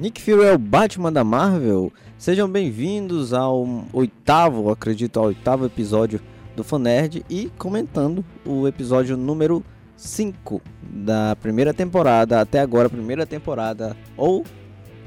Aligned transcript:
Nick 0.00 0.22
Fury 0.22 0.46
é 0.46 0.54
o 0.54 0.58
Batman 0.58 1.12
da 1.12 1.22
Marvel. 1.22 1.92
Sejam 2.16 2.48
bem-vindos 2.48 3.34
ao 3.34 3.84
oitavo, 3.92 4.70
acredito, 4.70 5.18
ao 5.18 5.26
oitavo 5.26 5.66
episódio 5.66 6.18
do 6.56 6.64
Fanerd 6.64 7.22
e 7.28 7.52
comentando 7.58 8.24
o 8.46 8.66
episódio 8.66 9.14
número 9.14 9.62
5 9.98 10.62
da 10.82 11.36
primeira 11.36 11.74
temporada, 11.74 12.40
até 12.40 12.60
agora, 12.60 12.88
primeira 12.88 13.26
temporada, 13.26 13.94
ou 14.16 14.42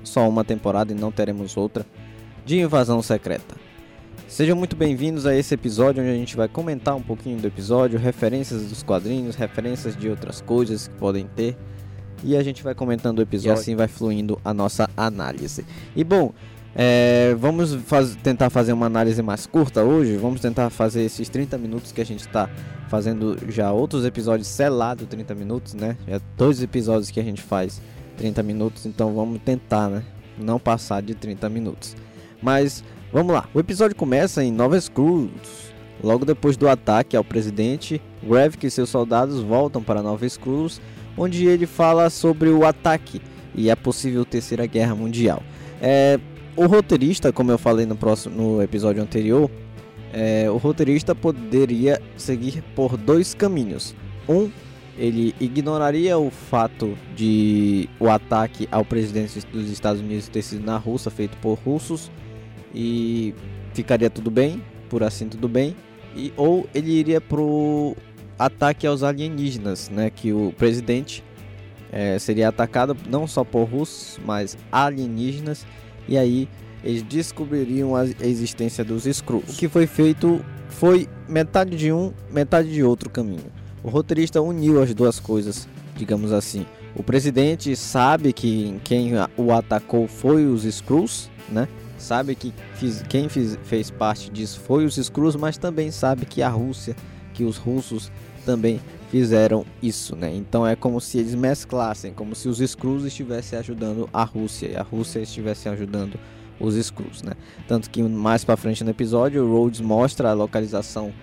só 0.04 0.30
uma 0.30 0.44
temporada 0.44 0.92
e 0.92 0.96
não 0.96 1.12
teremos 1.12 1.58
outra, 1.58 1.88
de 2.46 2.60
Invasão 2.60 3.02
Secreta. 3.02 3.56
Sejam 4.28 4.56
muito 4.56 4.76
bem-vindos 4.76 5.26
a 5.26 5.36
esse 5.36 5.56
episódio 5.56 6.04
onde 6.04 6.12
a 6.12 6.16
gente 6.16 6.38
vai 6.38 6.48
comentar 6.48 6.96
um 6.96 7.02
pouquinho 7.02 7.40
do 7.40 7.48
episódio, 7.48 7.98
referências 7.98 8.62
dos 8.70 8.84
quadrinhos, 8.84 9.36
referências 9.36 9.98
de 9.98 10.08
outras 10.08 10.40
coisas 10.40 10.88
que 10.88 10.94
podem 11.00 11.26
ter. 11.36 11.58
E 12.24 12.36
a 12.36 12.44
gente 12.44 12.64
vai 12.64 12.76
comentando 12.76 13.20
o 13.20 13.22
episódio 13.22 13.52
e 13.52 13.60
assim 13.60 13.76
vai 13.76 13.88
fluindo 13.88 14.40
a 14.44 14.54
nossa 14.54 14.90
análise. 14.96 15.66
E 15.96 16.04
bom, 16.04 16.34
é, 16.76 17.36
vamos 17.40 17.74
faz, 17.86 18.16
tentar 18.18 18.50
fazer 18.50 18.74
uma 18.74 18.86
análise 18.86 19.22
mais 19.22 19.46
curta 19.46 19.84
hoje. 19.84 20.18
Vamos 20.18 20.42
tentar 20.42 20.70
fazer 20.70 21.04
esses 21.04 21.30
30 21.30 21.58
minutos 21.58 21.92
que 21.92 22.02
a 22.02 22.06
gente 22.06 22.22
está 22.22 22.50
fazendo 22.90 23.38
já 23.50 23.72
outros 23.72 24.06
episódios 24.06 24.48
selados 24.48 25.08
30 25.08 25.34
minutos, 25.36 25.74
né? 25.74 25.98
Já 26.08 26.20
dois 26.38 26.62
episódios 26.62 27.10
que 27.10 27.20
a 27.20 27.24
gente 27.24 27.42
faz 27.42 27.82
30 28.18 28.44
minutos, 28.44 28.86
então 28.86 29.14
vamos 29.14 29.40
tentar, 29.44 29.90
né? 29.90 30.04
Não 30.38 30.60
passar 30.60 31.02
de 31.02 31.16
30 31.16 31.50
minutos. 31.50 31.96
Mas 32.42 32.84
Vamos 33.14 33.32
lá, 33.32 33.48
o 33.54 33.60
episódio 33.60 33.96
começa 33.96 34.44
em 34.44 34.52
Nova 34.52 34.76
Skrulls. 34.76 35.72
Logo 36.04 36.26
depois 36.26 36.58
do 36.58 36.68
ataque 36.68 37.16
ao 37.16 37.24
presidente, 37.24 38.02
Gravik 38.24 38.66
e 38.66 38.72
seus 38.72 38.90
soldados 38.90 39.40
voltam 39.40 39.84
para 39.84 40.02
Nova 40.02 40.26
Skrulls, 40.26 40.82
onde 41.18 41.46
ele 41.46 41.66
fala 41.66 42.10
sobre 42.10 42.50
o 42.50 42.66
ataque 42.66 43.22
e 43.56 43.70
a 43.70 43.78
possível 43.78 44.26
terceira 44.26 44.66
guerra 44.66 44.96
mundial. 44.96 45.42
É, 45.82 46.20
o 46.56 46.66
roteirista, 46.66 47.32
como 47.32 47.52
eu 47.52 47.58
falei 47.58 47.86
no, 47.86 47.96
próximo, 47.96 48.36
no 48.36 48.62
episódio 48.62 49.02
anterior, 49.02 49.50
é, 50.12 50.50
o 50.50 50.58
roteirista 50.58 51.16
poderia 51.16 52.02
seguir 52.16 52.64
por 52.76 52.98
dois 52.98 53.34
caminhos. 53.34 53.96
Um, 54.30 54.50
ele 54.98 55.34
ignoraria 55.40 56.18
o 56.18 56.30
fato 56.30 56.96
de 57.16 57.90
o 58.00 58.10
ataque 58.10 58.68
ao 58.72 58.86
presidente 58.86 59.40
dos 59.48 59.70
Estados 59.70 60.02
Unidos 60.02 60.28
ter 60.28 60.44
sido 60.44 60.64
na 60.64 60.78
Rússia, 60.78 61.10
feito 61.10 61.36
por 61.38 61.56
russos, 61.56 62.12
e 62.74 63.34
ficaria 63.74 64.10
tudo 64.10 64.30
bem, 64.30 64.62
por 64.90 65.04
assim 65.04 65.28
tudo 65.28 65.48
bem, 65.48 65.76
e 66.16 66.32
ou 66.38 66.68
ele 66.76 66.92
iria 66.92 67.20
pro 67.20 67.96
ataque 68.38 68.86
aos 68.88 69.04
alienígenas, 69.04 69.90
né, 69.90 70.10
que 70.10 70.34
o 70.34 70.54
presidente 70.58 71.24
é, 71.92 72.18
seria 72.18 72.50
atacado 72.50 72.96
não 73.10 73.28
só 73.28 73.44
por 73.44 73.66
russos, 73.66 74.20
mas 74.26 74.58
alienígenas, 74.72 75.66
e 76.08 76.18
aí 76.18 76.50
eles 76.84 77.04
descobririam 77.04 77.96
a 77.96 78.06
existência 78.26 78.84
dos 78.84 79.06
Skrulls. 79.06 79.54
O 79.54 79.58
que 79.58 79.70
foi 79.70 79.88
feito 79.88 80.44
foi 80.70 81.08
metade 81.30 81.78
de 81.78 81.92
um, 81.92 82.12
metade 82.30 82.72
de 82.72 82.84
outro 82.84 83.10
caminho. 83.10 83.52
O 83.84 83.90
roteirista 83.90 84.42
uniu 84.42 84.82
as 84.82 84.94
duas 84.94 85.20
coisas, 85.20 85.68
digamos 85.96 86.32
assim. 86.32 86.66
O 86.96 87.04
presidente 87.04 87.76
sabe 87.76 88.34
que 88.34 88.80
quem 88.84 89.14
o 89.38 89.52
atacou 89.52 90.08
foi 90.08 90.46
os 90.46 90.66
Skrulls, 90.66 91.30
né? 91.50 91.68
sabe 92.04 92.36
que 92.36 92.54
fiz, 92.76 93.02
quem 93.04 93.30
fiz, 93.30 93.58
fez 93.64 93.90
parte 93.90 94.30
disso 94.30 94.60
foi 94.60 94.86
os 94.86 94.98
Skrulls, 94.98 95.38
mas 95.40 95.58
também 95.58 95.90
sabe 95.90 96.26
que 96.26 96.42
a 96.42 96.50
Rússia, 96.50 96.96
que 97.34 97.44
os 97.44 97.58
russos 97.58 98.12
também 98.46 98.80
fizeram 99.10 99.66
isso, 99.82 100.16
né? 100.16 100.34
Então 100.34 100.66
é 100.66 100.76
como 100.76 101.00
se 101.00 101.20
eles 101.20 101.36
mesclassem, 101.36 102.14
como 102.14 102.36
se 102.36 102.48
os 102.48 102.60
Skrulls 102.60 103.06
estivessem 103.06 103.60
ajudando 103.60 104.10
a 104.12 104.24
Rússia 104.24 104.68
e 104.68 104.76
a 104.76 104.82
Rússia 104.82 105.20
estivesse 105.20 105.70
ajudando 105.70 106.20
os 106.60 106.76
Skrulls, 106.76 107.22
né? 107.24 107.34
Tanto 107.68 107.90
que 107.90 108.02
mais 108.02 108.44
para 108.44 108.58
frente 108.58 108.84
no 108.84 108.90
episódio, 108.90 109.44
o 109.44 109.52
Rhodes 109.52 109.82
mostra 109.82 110.32
a 110.32 110.34
localização 110.34 111.14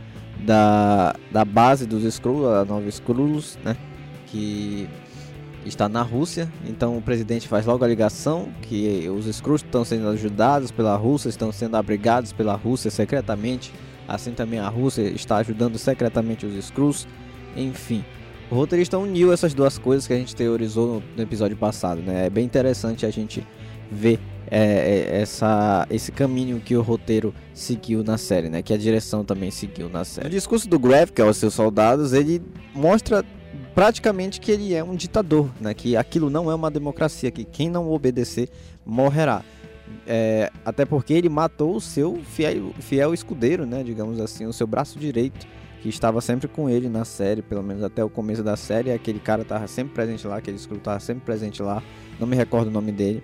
da, 0.45 1.15
da 1.33 1.45
base 1.45 1.87
dos 1.87 2.05
Skrulls, 2.05 2.47
a 2.47 2.65
nova 2.65 2.89
Skrulls, 2.89 3.59
né? 3.65 3.77
Que 4.27 4.89
está 5.67 5.89
na 5.89 6.03
Rússia, 6.03 6.51
então 6.67 6.97
o 6.97 7.03
presidente 7.03 7.47
faz 7.47 7.67
logo 7.67 7.85
a 7.85 7.89
ligação 7.89 8.49
que 8.63 9.09
os 9.11 9.27
Skrulls 9.27 9.63
estão 9.65 9.85
sendo 9.85 10.09
ajudados 10.09 10.71
pela 10.71 10.97
Rússia, 10.97 11.29
estão 11.29 11.53
sendo 11.53 11.77
abrigados 11.77 12.33
pela 12.33 12.55
Rússia 12.55 12.91
secretamente, 12.91 13.73
assim 14.15 14.33
também 14.33 14.59
a 14.59 14.69
Rússia 14.69 15.03
está 15.03 15.37
ajudando 15.37 15.79
secretamente 15.79 16.45
os 16.45 16.55
Skrulls, 16.55 17.07
enfim. 17.57 18.05
O 18.51 18.55
roteirista 18.57 18.99
uniu 18.99 19.33
essas 19.33 19.55
duas 19.55 19.79
coisas 19.79 20.07
que 20.07 20.13
a 20.13 20.17
gente 20.17 20.35
teorizou 20.35 21.01
no, 21.17 21.23
episódio 21.23 21.57
passado, 21.57 22.03
né? 22.03 22.27
É 22.27 22.31
bem 22.31 22.45
interessante 22.45 23.07
a 23.07 23.11
gente 23.11 23.47
ver 23.91 24.19
é, 24.51 24.59
é, 25.13 25.21
essa, 25.21 25.87
esse 25.89 26.11
caminho 26.11 26.59
que 26.59 26.77
o 26.77 26.83
roteiro 26.83 27.33
seguiu 27.55 28.03
na 28.03 28.19
série, 28.19 28.49
né? 28.49 28.61
Que 28.61 28.75
a 28.75 28.77
direção 28.77 29.25
também 29.25 29.53
seguiu 29.53 29.89
na 29.89 30.05
série. 30.05 30.27
O 30.27 30.31
discurso 30.31 30.69
do 30.69 30.81
Graphic 30.81 31.23
aos 31.23 31.37
seus 31.37 31.55
soldados, 31.55 32.13
ele 32.13 32.43
mostra 32.75 33.25
praticamente 33.73 34.41
que 34.41 34.51
ele 34.51 34.75
é 34.75 34.83
um 34.83 34.97
ditador, 34.97 35.49
né? 35.61 35.73
Que 35.73 35.97
aquilo 35.97 36.29
não 36.29 36.51
é 36.51 36.55
uma 36.55 36.73
democracia, 36.73 37.31
que 37.31 37.45
quem 37.45 37.71
não 37.71 37.89
obedecer 37.89 38.49
morrerá. 38.85 39.45
É, 40.07 40.51
até 40.65 40.85
porque 40.85 41.13
ele 41.13 41.29
matou 41.29 41.77
o 41.77 41.81
seu 41.81 42.17
fiel, 42.25 42.73
fiel 42.81 43.15
escudeiro, 43.15 43.67
né? 43.67 43.83
Digamos 43.83 44.21
assim, 44.21 44.47
o 44.47 44.53
seu 44.53 44.67
braço 44.67 44.99
direito, 44.99 45.47
que 45.83 45.89
estava 45.89 46.21
sempre 46.21 46.49
com 46.49 46.69
ele 46.69 46.89
na 46.89 47.05
série, 47.05 47.43
pelo 47.43 47.63
menos 47.63 47.83
até 47.83 48.03
o 48.05 48.11
começo 48.11 48.43
da 48.43 48.57
série. 48.57 48.91
Aquele 48.91 49.21
cara 49.21 49.43
estava 49.43 49.67
sempre 49.67 49.95
presente 49.95 50.27
lá, 50.27 50.37
aquele 50.37 50.57
escudo 50.57 50.79
estava 50.79 51.01
sempre 51.01 51.25
presente 51.25 51.63
lá. 51.63 51.83
Não 52.19 52.27
me 52.27 52.37
recordo 52.37 52.69
o 52.69 52.71
nome 52.71 52.93
dele, 52.93 53.23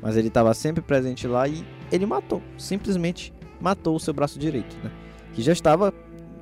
mas 0.00 0.16
ele 0.16 0.28
estava 0.28 0.52
sempre 0.54 0.82
presente 0.82 1.26
lá 1.26 1.48
e 1.48 1.64
ele 1.90 2.06
matou, 2.06 2.42
simplesmente 2.58 3.32
matou 3.60 3.96
o 3.96 4.00
seu 4.00 4.12
braço 4.12 4.38
direito, 4.38 4.76
né? 4.82 4.90
Que 5.32 5.42
já 5.42 5.52
estava 5.52 5.92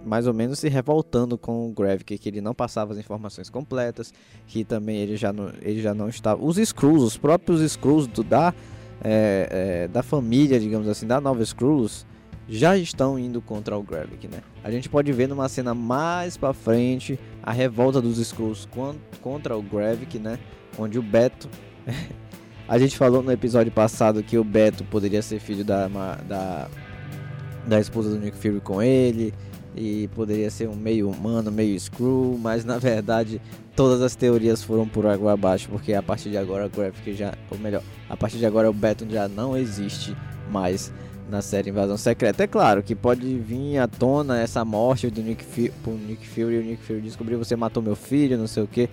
mais 0.04 0.26
ou 0.26 0.34
menos 0.34 0.58
se 0.58 0.68
revoltando 0.68 1.38
com 1.38 1.68
o 1.68 1.72
Gravik, 1.72 2.18
que 2.18 2.28
ele 2.28 2.40
não 2.40 2.54
passava 2.54 2.92
as 2.92 2.98
informações 2.98 3.48
completas, 3.48 4.12
que 4.46 4.64
também 4.64 4.98
ele 4.98 5.16
já 5.16 5.32
não, 5.32 5.50
ele 5.62 5.80
já 5.80 5.94
não 5.94 6.08
estava. 6.08 6.44
Os 6.44 6.58
Skrulls, 6.58 7.02
os 7.02 7.16
próprios 7.16 7.60
Skrulls 7.62 8.06
do, 8.06 8.22
da, 8.22 8.54
é, 9.02 9.48
é, 9.84 9.88
da 9.88 10.02
família, 10.02 10.58
digamos 10.60 10.88
assim, 10.88 11.06
da 11.06 11.20
nova 11.20 11.42
Skrulls, 11.42 12.06
já 12.48 12.76
estão 12.76 13.18
indo 13.18 13.40
contra 13.40 13.76
o 13.76 13.82
Gravik, 13.82 14.28
né? 14.28 14.40
A 14.62 14.70
gente 14.70 14.88
pode 14.88 15.10
ver 15.12 15.28
numa 15.28 15.48
cena 15.48 15.74
mais 15.74 16.36
para 16.36 16.52
frente 16.52 17.18
a 17.42 17.52
revolta 17.52 18.00
dos 18.00 18.18
Skrulls 18.18 18.68
contra 19.20 19.56
o 19.56 19.62
Gravik, 19.62 20.18
né? 20.18 20.38
Onde 20.78 20.98
o 20.98 21.02
Beto. 21.02 21.48
a 22.68 22.78
gente 22.78 22.96
falou 22.96 23.22
no 23.22 23.32
episódio 23.32 23.72
passado 23.72 24.22
que 24.22 24.36
o 24.36 24.44
Beto 24.44 24.84
poderia 24.84 25.22
ser 25.22 25.40
filho 25.40 25.64
da, 25.64 25.88
da, 26.28 26.68
da 27.66 27.80
esposa 27.80 28.10
do 28.10 28.18
Nick 28.18 28.36
Fury 28.36 28.60
com 28.60 28.82
ele 28.82 29.32
e 29.76 30.08
poderia 30.14 30.50
ser 30.50 30.68
um 30.68 30.76
meio 30.76 31.08
humano, 31.10 31.50
meio 31.50 31.78
screw, 31.78 32.38
mas 32.40 32.64
na 32.64 32.78
verdade 32.78 33.40
todas 33.74 34.00
as 34.00 34.14
teorias 34.14 34.62
foram 34.62 34.86
por 34.86 35.06
água 35.06 35.32
abaixo, 35.32 35.68
porque 35.68 35.92
a 35.92 36.02
partir 36.02 36.30
de 36.30 36.38
agora 36.38 36.66
o 36.66 36.70
Graphic 36.70 37.14
já, 37.14 37.34
ou 37.50 37.58
melhor, 37.58 37.82
a 38.08 38.16
partir 38.16 38.38
de 38.38 38.46
agora 38.46 38.70
o 38.70 38.72
Beton 38.72 39.08
já 39.08 39.26
não 39.28 39.56
existe 39.56 40.16
mais 40.50 40.92
na 41.28 41.40
série 41.42 41.70
Invasão 41.70 41.96
Secreta. 41.96 42.44
É 42.44 42.46
claro 42.46 42.82
que 42.82 42.94
pode 42.94 43.38
vir 43.38 43.78
à 43.78 43.88
tona 43.88 44.38
essa 44.38 44.64
morte 44.64 45.10
do 45.10 45.22
Nick, 45.22 45.44
Fury, 45.44 45.72
Nick 46.06 46.26
Fury, 46.26 46.58
o 46.58 46.62
Nick 46.62 46.82
Fury 46.82 47.00
descobrir 47.00 47.36
você 47.36 47.56
matou 47.56 47.82
meu 47.82 47.96
filho, 47.96 48.38
não 48.38 48.46
sei 48.46 48.62
o 48.62 48.66
que. 48.66 48.88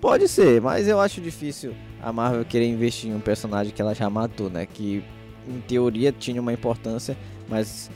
Pode 0.00 0.26
ser, 0.28 0.60
mas 0.60 0.88
eu 0.88 1.00
acho 1.00 1.20
difícil 1.20 1.74
a 2.02 2.12
Marvel 2.12 2.44
querer 2.44 2.66
investir 2.66 3.08
em 3.08 3.14
um 3.14 3.20
personagem 3.20 3.72
que 3.72 3.80
ela 3.80 3.94
já 3.94 4.10
matou, 4.10 4.50
né? 4.50 4.66
Que 4.66 5.02
em 5.46 5.60
teoria 5.60 6.10
tinha 6.12 6.40
uma 6.40 6.52
importância, 6.52 7.16
mas 7.48 7.88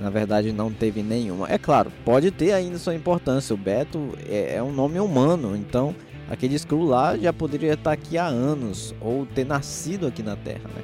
na 0.00 0.10
verdade, 0.10 0.52
não 0.52 0.72
teve 0.72 1.02
nenhuma. 1.02 1.50
É 1.50 1.58
claro, 1.58 1.92
pode 2.04 2.30
ter 2.30 2.52
ainda 2.52 2.78
sua 2.78 2.94
importância. 2.94 3.54
O 3.54 3.56
Beto 3.56 4.10
é, 4.28 4.56
é 4.56 4.62
um 4.62 4.72
nome 4.72 4.98
humano, 4.98 5.56
então 5.56 5.94
aquele 6.28 6.54
Skrull 6.54 6.84
lá 6.84 7.16
já 7.16 7.32
poderia 7.32 7.74
estar 7.74 7.92
aqui 7.92 8.16
há 8.16 8.26
anos 8.26 8.94
ou 9.00 9.26
ter 9.26 9.44
nascido 9.44 10.06
aqui 10.06 10.22
na 10.22 10.36
Terra, 10.36 10.70
né? 10.74 10.82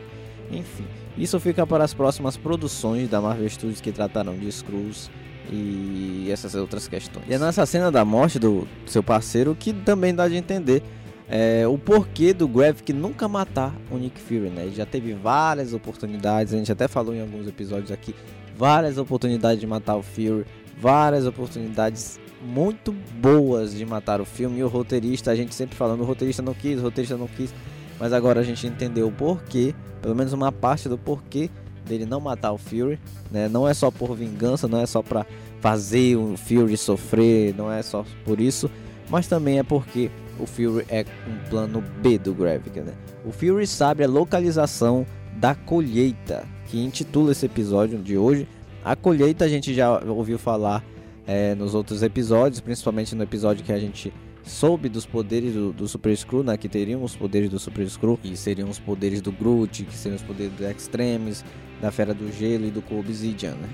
Enfim, 0.51 0.85
isso 1.17 1.39
fica 1.41 1.67
para 1.67 1.85
as 1.85 1.93
próximas 1.93 2.37
produções 2.37 3.09
da 3.09 3.21
Marvel 3.21 3.49
Studios 3.49 3.81
que 3.81 3.93
tratarão 3.93 4.37
de 4.37 4.49
Skrulls 4.49 5.11
e 5.51 6.29
essas 6.31 6.55
outras 6.55 6.89
questões. 6.89 7.25
E 7.29 7.35
é 7.35 7.39
nessa 7.39 7.65
cena 7.67 7.91
da 7.91 8.05
morte 8.05 8.39
do 8.39 8.67
seu 8.87 9.03
parceiro 9.03 9.55
que 9.55 9.73
também 9.73 10.15
dá 10.15 10.29
de 10.29 10.37
entender 10.37 10.83
é, 11.29 11.67
o 11.67 11.77
porquê 11.77 12.33
do 12.33 12.49
Gravik 12.49 12.93
nunca 12.93 13.29
matar 13.29 13.75
o 13.91 13.99
Nick 13.99 14.19
Fury, 14.21 14.49
né? 14.49 14.63
Ele 14.65 14.75
já 14.75 14.87
teve 14.87 15.13
várias 15.13 15.75
oportunidades, 15.75 16.55
a 16.55 16.57
gente 16.57 16.73
até 16.73 16.89
falou 16.89 17.15
em 17.15 17.21
alguns 17.21 17.47
episódios 17.47 17.91
aqui 17.91 18.15
várias 18.59 18.99
oportunidades 18.99 19.61
de 19.61 19.67
matar 19.67 19.97
o 19.97 20.03
Fury, 20.03 20.45
várias 20.81 21.25
oportunidades 21.25 22.19
muito 22.43 22.93
boas 22.93 23.73
de 23.73 23.87
matar 23.87 24.21
o 24.21 24.25
filme. 24.25 24.59
E 24.59 24.65
o 24.65 24.69
roteirista, 24.69 25.31
a 25.31 25.37
gente 25.37 25.55
sempre 25.55 25.77
falando, 25.77 26.01
o 26.01 26.05
roteirista 26.05 26.43
não 26.43 26.53
quis, 26.53 26.81
o 26.81 26.83
roteirista 26.83 27.17
não 27.17 27.29
quis. 27.29 27.55
Mas 28.01 28.13
agora 28.13 28.41
a 28.41 28.43
gente 28.43 28.67
entendeu 28.67 29.07
o 29.07 29.13
porquê, 29.13 29.75
pelo 30.03 30.15
menos 30.15 30.33
uma 30.33 30.51
parte 30.51 30.89
do 30.89 30.99
porquê 30.99 31.49
dele 31.85 32.05
não 32.05 32.21
matar 32.21 32.53
o 32.53 32.59
Fury, 32.59 32.99
né? 33.31 33.49
Não 33.49 33.67
é 33.67 33.73
só 33.73 33.91
por 33.91 34.15
vingança, 34.15 34.69
não 34.69 34.81
é 34.81 34.87
só 34.87 35.03
para 35.03 35.25
fazer 35.61 36.17
o 36.17 36.37
Fury 36.37 36.77
sofrer, 36.77 37.55
não 37.57 37.73
é 37.73 37.83
só 37.83 38.05
por 38.25 38.41
isso, 38.41 38.71
mas 39.09 39.27
também 39.27 39.59
é 39.59 39.63
porque 39.63 40.11
o 40.39 40.47
Fury 40.47 40.85
é 40.89 41.05
um 41.27 41.49
plano 41.49 41.83
B 42.03 42.19
do 42.19 42.35
Gravik, 42.35 42.81
né? 42.81 42.93
O 43.25 43.33
Fury 43.33 43.67
sabe 43.67 44.05
a 44.05 44.09
localização 44.09 45.07
da 45.37 45.55
colheita, 45.55 46.45
que 46.69 46.79
intitula 46.79 47.33
esse 47.33 47.47
episódio 47.47 47.99
de 47.99 48.17
hoje. 48.17 48.47
A 48.85 48.95
colheita 48.95 49.45
a 49.45 49.49
gente 49.49 49.75
já 49.75 49.99
ouviu 50.05 50.39
falar 50.39 50.85
é, 51.27 51.55
nos 51.55 51.75
outros 51.75 52.03
episódios, 52.03 52.61
principalmente 52.61 53.15
no 53.15 53.23
episódio 53.23 53.65
que 53.65 53.73
a 53.73 53.79
gente 53.79 54.13
soube 54.45 54.89
dos 54.89 55.05
poderes 55.05 55.53
do, 55.53 55.73
do, 55.73 55.87
Super 55.87 56.17
Screw, 56.17 56.43
né? 56.43 56.57
Que 56.57 56.69
teriam 56.69 57.03
os 57.03 57.15
poderes 57.15 57.51
do 57.51 57.59
Super 57.59 57.89
Screw, 57.89 58.19
e 58.25 58.37
seriam 58.37 58.69
os 58.69 58.79
poderes 58.79 59.21
do 59.21 59.31
Groot, 59.31 59.85
que 59.85 59.95
seriam 59.95 60.17
os 60.17 60.23
poderes 60.23 60.53
do 60.55 60.65
Extremes, 60.65 61.45
da 61.81 61.91
Fera 61.91 62.15
do 62.15 62.33
Gelo 62.33 62.67
e 62.67 62.71
do 62.71 62.83
Obsidian, 62.99 63.53
né? 63.53 63.69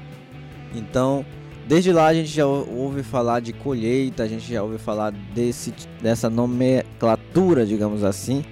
Então, 0.74 1.24
desde 1.68 1.92
lá 1.92 2.06
a 2.06 2.14
gente 2.14 2.28
já 2.28 2.46
ouve 2.46 3.02
falar 3.02 3.40
de 3.40 3.52
colheita, 3.52 4.24
a 4.24 4.28
gente 4.28 4.52
já 4.52 4.62
ouve 4.62 4.78
falar 4.78 5.12
desse, 5.12 5.72
dessa 6.02 6.28
nomenclatura, 6.28 7.64
digamos 7.64 8.02
assim, 8.02 8.44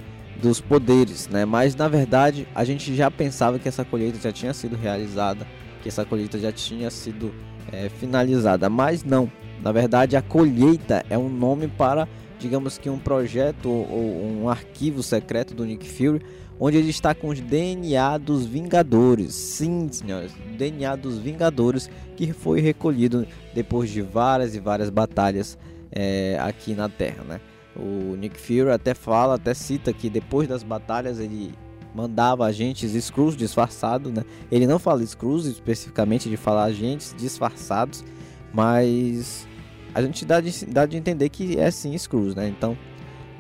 dos 0.43 0.61
poderes, 0.61 1.29
né? 1.29 1.45
Mas 1.45 1.77
na 1.77 1.87
verdade 1.87 2.47
a 2.55 2.65
gente 2.65 2.95
já 2.95 3.11
pensava 3.11 3.59
que 3.59 3.69
essa 3.69 3.85
colheita 3.85 4.19
já 4.19 4.33
tinha 4.33 4.53
sido 4.53 4.77
realizada, 4.77 5.47
que 5.83 5.89
essa 5.89 6.05
colheita 6.05 6.39
já 6.39 6.51
tinha 6.51 6.91
sido 6.91 7.33
é, 7.73 7.89
finalizada, 7.89 8.69
mas 8.69 9.05
não. 9.05 9.31
Na 9.63 9.71
verdade, 9.71 10.17
a 10.17 10.23
colheita 10.23 11.05
é 11.09 11.17
um 11.17 11.29
nome 11.29 11.69
para, 11.69 12.09
digamos 12.37 12.77
que 12.77 12.91
um 12.91 12.99
projeto 12.99 13.69
ou 13.69 14.43
um 14.43 14.49
arquivo 14.49 15.05
secreto 15.05 15.55
do 15.55 15.65
Nick 15.65 15.89
Fury, 15.89 16.21
onde 16.59 16.77
ele 16.77 16.91
está 16.91 17.15
com 17.15 17.29
os 17.29 17.41
DNA 17.41 18.19
dos 18.19 18.45
Vingadores. 18.45 19.35
Sim, 19.35 19.89
senhores, 19.93 20.33
DNA 20.59 20.97
dos 20.97 21.19
Vingadores 21.19 21.89
que 22.17 22.33
foi 22.33 22.61
recolhido 22.61 23.25
depois 23.55 23.89
de 23.89 24.03
várias 24.03 24.57
e 24.57 24.59
várias 24.59 24.91
batalhas 24.91 25.57
é, 25.93 26.37
aqui 26.41 26.75
na 26.75 26.89
Terra, 26.89 27.23
né? 27.23 27.41
O 27.77 28.15
Nick 28.17 28.39
Fury 28.39 28.71
até 28.71 28.95
fala, 28.95 29.37
até 29.37 29.55
cita 29.55 29.93
que 29.93 30.11
depois 30.11 30.49
das 30.49 30.63
batalhas 30.63 31.19
ele 31.19 31.55
mandava 31.95 32.45
agentes 32.45 32.95
Skrulls 32.95 33.37
disfarçados, 33.37 34.13
né? 34.13 34.25
Ele 34.51 34.67
não 34.67 34.79
fala 34.79 35.03
Skrulls 35.03 35.47
especificamente 35.47 36.29
de 36.29 36.37
falar 36.37 36.65
agentes 36.65 37.15
disfarçados, 37.17 38.05
mas 38.53 39.47
a 39.95 40.03
gente 40.03 40.25
dá 40.25 40.41
de, 40.41 40.67
dá 40.67 40.87
de 40.87 40.97
entender 40.97 41.29
que 41.29 41.59
é 41.59 41.71
sim 41.71 41.95
Skrulls, 41.95 42.35
né? 42.35 42.49
Então, 42.49 42.77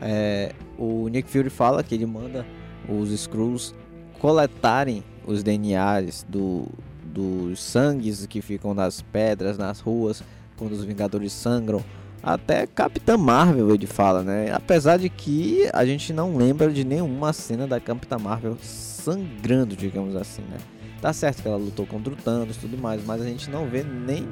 é, 0.00 0.52
o 0.78 1.08
Nick 1.08 1.30
Fury 1.30 1.50
fala 1.50 1.82
que 1.82 1.94
ele 1.94 2.06
manda 2.06 2.46
os 2.88 3.10
Skrulls 3.10 3.74
coletarem 4.18 5.02
os 5.26 5.42
DNAs 5.42 6.26
do, 6.28 6.66
dos 7.04 7.60
sangues 7.60 8.26
que 8.26 8.40
ficam 8.40 8.74
nas 8.74 9.00
pedras, 9.00 9.56
nas 9.56 9.80
ruas, 9.80 10.22
quando 10.56 10.72
os 10.72 10.84
Vingadores 10.84 11.32
sangram 11.32 11.82
até 12.22 12.66
Capitã 12.66 13.16
Marvel 13.16 13.74
ele 13.74 13.86
fala, 13.86 14.22
né? 14.22 14.52
Apesar 14.52 14.96
de 14.96 15.08
que 15.08 15.68
a 15.72 15.84
gente 15.84 16.12
não 16.12 16.36
lembra 16.36 16.70
de 16.70 16.84
nenhuma 16.84 17.32
cena 17.32 17.66
da 17.66 17.80
Capitã 17.80 18.16
Marvel 18.16 18.56
sangrando, 18.62 19.74
digamos 19.74 20.14
assim, 20.14 20.42
né? 20.42 20.58
Tá 21.00 21.12
certo 21.12 21.42
que 21.42 21.48
ela 21.48 21.56
lutou 21.56 21.84
contra 21.84 22.12
o 22.12 22.16
Thanos 22.16 22.56
e 22.56 22.60
tudo 22.60 22.78
mais, 22.78 23.04
mas 23.04 23.20
a 23.20 23.24
gente 23.24 23.50
não 23.50 23.66
vê 23.68 23.82
nem 23.82 24.28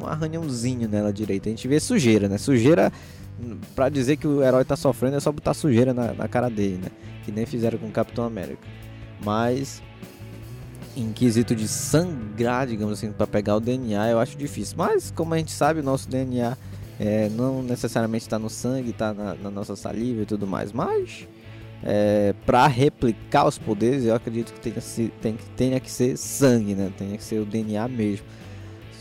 um 0.00 0.06
arranhãozinho 0.06 0.88
nela 0.88 1.12
direita. 1.12 1.48
A 1.48 1.50
gente 1.50 1.66
vê 1.66 1.80
sujeira, 1.80 2.28
né? 2.28 2.38
Sujeira, 2.38 2.92
pra 3.74 3.88
dizer 3.88 4.16
que 4.16 4.26
o 4.28 4.40
herói 4.40 4.64
tá 4.64 4.76
sofrendo, 4.76 5.16
é 5.16 5.20
só 5.20 5.32
botar 5.32 5.52
sujeira 5.52 5.92
na, 5.92 6.12
na 6.12 6.28
cara 6.28 6.48
dele, 6.48 6.78
né? 6.80 6.90
Que 7.24 7.32
nem 7.32 7.44
fizeram 7.44 7.76
com 7.76 7.88
o 7.88 7.90
Capitão 7.90 8.24
América. 8.24 8.62
Mas, 9.24 9.82
em 10.96 11.10
quesito 11.12 11.56
de 11.56 11.66
sangrar, 11.66 12.68
digamos 12.68 12.92
assim, 12.92 13.10
para 13.10 13.26
pegar 13.26 13.56
o 13.56 13.60
DNA, 13.60 14.10
eu 14.10 14.20
acho 14.20 14.36
difícil. 14.36 14.76
Mas, 14.78 15.10
como 15.10 15.34
a 15.34 15.38
gente 15.38 15.50
sabe, 15.50 15.80
o 15.80 15.82
nosso 15.82 16.08
DNA 16.08 16.56
é, 16.98 17.28
não 17.28 17.62
necessariamente 17.62 18.24
está 18.24 18.38
no 18.38 18.48
sangue, 18.48 18.90
está 18.90 19.12
na, 19.12 19.34
na, 19.34 19.50
nossa 19.50 19.76
saliva 19.76 20.22
e 20.22 20.26
tudo 20.26 20.46
mais, 20.46 20.72
mas 20.72 21.28
é, 21.82 22.34
para 22.44 22.66
replicar 22.66 23.46
os 23.46 23.58
poderes, 23.58 24.04
eu 24.04 24.14
acredito 24.14 24.52
que 24.52 24.60
tenha, 24.60 24.80
se, 24.80 25.12
tem, 25.20 25.36
tenha 25.56 25.78
que 25.78 25.90
ser 25.90 26.16
sangue, 26.16 26.74
né? 26.74 26.90
Tenha 26.96 27.16
que 27.16 27.22
ser 27.22 27.38
o 27.38 27.44
DNA 27.44 27.86
mesmo. 27.88 28.26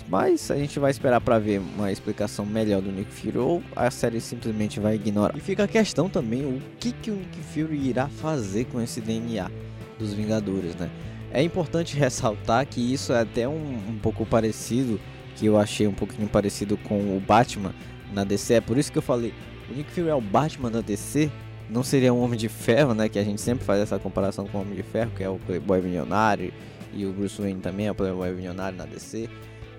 Mas 0.07 0.51
a 0.51 0.55
gente 0.55 0.77
vai 0.77 0.91
esperar 0.91 1.19
para 1.19 1.39
ver 1.39 1.59
uma 1.59 1.91
explicação 1.91 2.45
melhor 2.45 2.79
do 2.81 2.91
Nick 2.91 3.11
Fury 3.11 3.39
ou 3.39 3.63
a 3.75 3.89
série 3.89 4.21
simplesmente 4.21 4.79
vai 4.79 4.95
ignorar. 4.95 5.35
E 5.35 5.39
fica 5.39 5.63
a 5.63 5.67
questão 5.67 6.07
também 6.07 6.45
o 6.45 6.61
que, 6.79 6.91
que 6.91 7.09
o 7.09 7.15
Nick 7.15 7.39
Fury 7.39 7.89
irá 7.89 8.07
fazer 8.07 8.65
com 8.65 8.79
esse 8.79 9.01
DNA 9.01 9.49
dos 9.97 10.13
Vingadores, 10.13 10.75
né? 10.75 10.91
É 11.31 11.41
importante 11.41 11.97
ressaltar 11.97 12.67
que 12.67 12.93
isso 12.93 13.13
é 13.13 13.21
até 13.21 13.47
um, 13.47 13.77
um 13.89 13.99
pouco 13.99 14.25
parecido 14.25 14.99
que 15.35 15.45
eu 15.45 15.57
achei 15.57 15.87
um 15.87 15.93
pouquinho 15.93 16.27
parecido 16.27 16.77
com 16.77 17.15
o 17.15 17.19
Batman 17.19 17.73
na 18.13 18.23
DC. 18.23 18.55
É 18.55 18.61
por 18.61 18.77
isso 18.77 18.91
que 18.91 18.97
eu 18.97 19.01
falei, 19.01 19.33
o 19.69 19.75
Nick 19.75 19.91
Fury 19.91 20.07
é 20.07 20.15
o 20.15 20.21
Batman 20.21 20.71
da 20.71 20.81
DC, 20.81 21.29
não 21.69 21.83
seria 21.83 22.13
um 22.13 22.21
Homem 22.21 22.37
de 22.37 22.47
Ferro, 22.47 22.93
né? 22.93 23.09
Que 23.09 23.19
a 23.19 23.23
gente 23.23 23.41
sempre 23.41 23.65
faz 23.65 23.81
essa 23.81 23.97
comparação 23.99 24.45
com 24.47 24.57
o 24.57 24.61
Homem 24.61 24.75
de 24.75 24.83
Ferro, 24.83 25.11
que 25.15 25.23
é 25.23 25.29
o 25.29 25.37
Playboy 25.37 25.81
milionário, 25.81 26.53
e 26.93 27.05
o 27.05 27.11
Bruce 27.11 27.41
Wayne 27.41 27.59
também 27.59 27.87
é 27.87 27.91
o 27.91 27.95
Playboy 27.95 28.31
milionário 28.31 28.77
na 28.77 28.85
DC. 28.85 29.29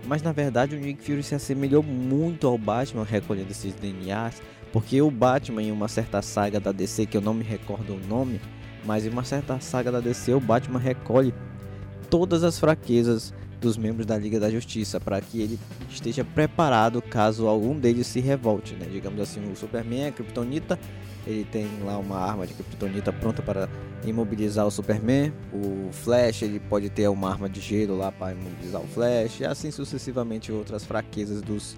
Mas 0.06 0.22
na 0.22 0.32
verdade 0.32 0.76
o 0.76 0.78
Nick 0.78 1.02
Fury 1.02 1.22
se 1.22 1.34
assemelhou 1.34 1.82
muito 1.82 2.46
ao 2.46 2.56
Batman 2.56 3.04
recolhendo 3.04 3.50
esses 3.50 3.74
DNAs, 3.74 4.40
porque 4.72 5.00
o 5.00 5.10
Batman 5.10 5.62
em 5.62 5.72
uma 5.72 5.88
certa 5.88 6.20
saga 6.22 6.60
da 6.60 6.70
DC, 6.70 7.06
que 7.06 7.16
eu 7.16 7.20
não 7.20 7.34
me 7.34 7.42
recordo 7.42 7.94
o 7.94 8.06
nome, 8.06 8.40
mas 8.84 9.04
em 9.04 9.08
uma 9.08 9.24
certa 9.24 9.58
saga 9.58 9.90
da 9.90 10.00
DC 10.00 10.32
o 10.34 10.40
Batman 10.40 10.78
recolhe 10.78 11.34
todas 12.08 12.44
as 12.44 12.58
fraquezas 12.58 13.34
dos 13.60 13.76
membros 13.76 14.06
da 14.06 14.16
Liga 14.16 14.38
da 14.38 14.50
Justiça, 14.50 15.00
para 15.00 15.20
que 15.20 15.40
ele 15.40 15.58
esteja 15.90 16.24
preparado 16.24 17.00
caso 17.00 17.46
algum 17.46 17.78
deles 17.78 18.06
se 18.06 18.20
revolte, 18.20 18.74
né? 18.74 18.86
Digamos 18.90 19.20
assim, 19.20 19.40
o 19.50 19.56
Superman, 19.56 20.06
a 20.06 20.12
Kryptonita, 20.12 20.78
ele 21.26 21.44
tem 21.44 21.66
lá 21.84 21.98
uma 21.98 22.18
arma 22.18 22.46
de 22.46 22.54
Kryptonita 22.54 23.12
pronta 23.12 23.42
para 23.42 23.68
imobilizar 24.04 24.66
o 24.66 24.70
Superman. 24.70 25.32
O 25.52 25.90
Flash, 25.90 26.42
ele 26.42 26.60
pode 26.60 26.88
ter 26.90 27.08
uma 27.08 27.30
arma 27.30 27.48
de 27.48 27.60
gelo 27.60 27.96
lá 27.96 28.12
para 28.12 28.32
imobilizar 28.32 28.80
o 28.80 28.86
Flash, 28.86 29.40
e 29.40 29.44
assim 29.44 29.70
sucessivamente 29.70 30.52
outras 30.52 30.84
fraquezas 30.84 31.42
dos 31.42 31.76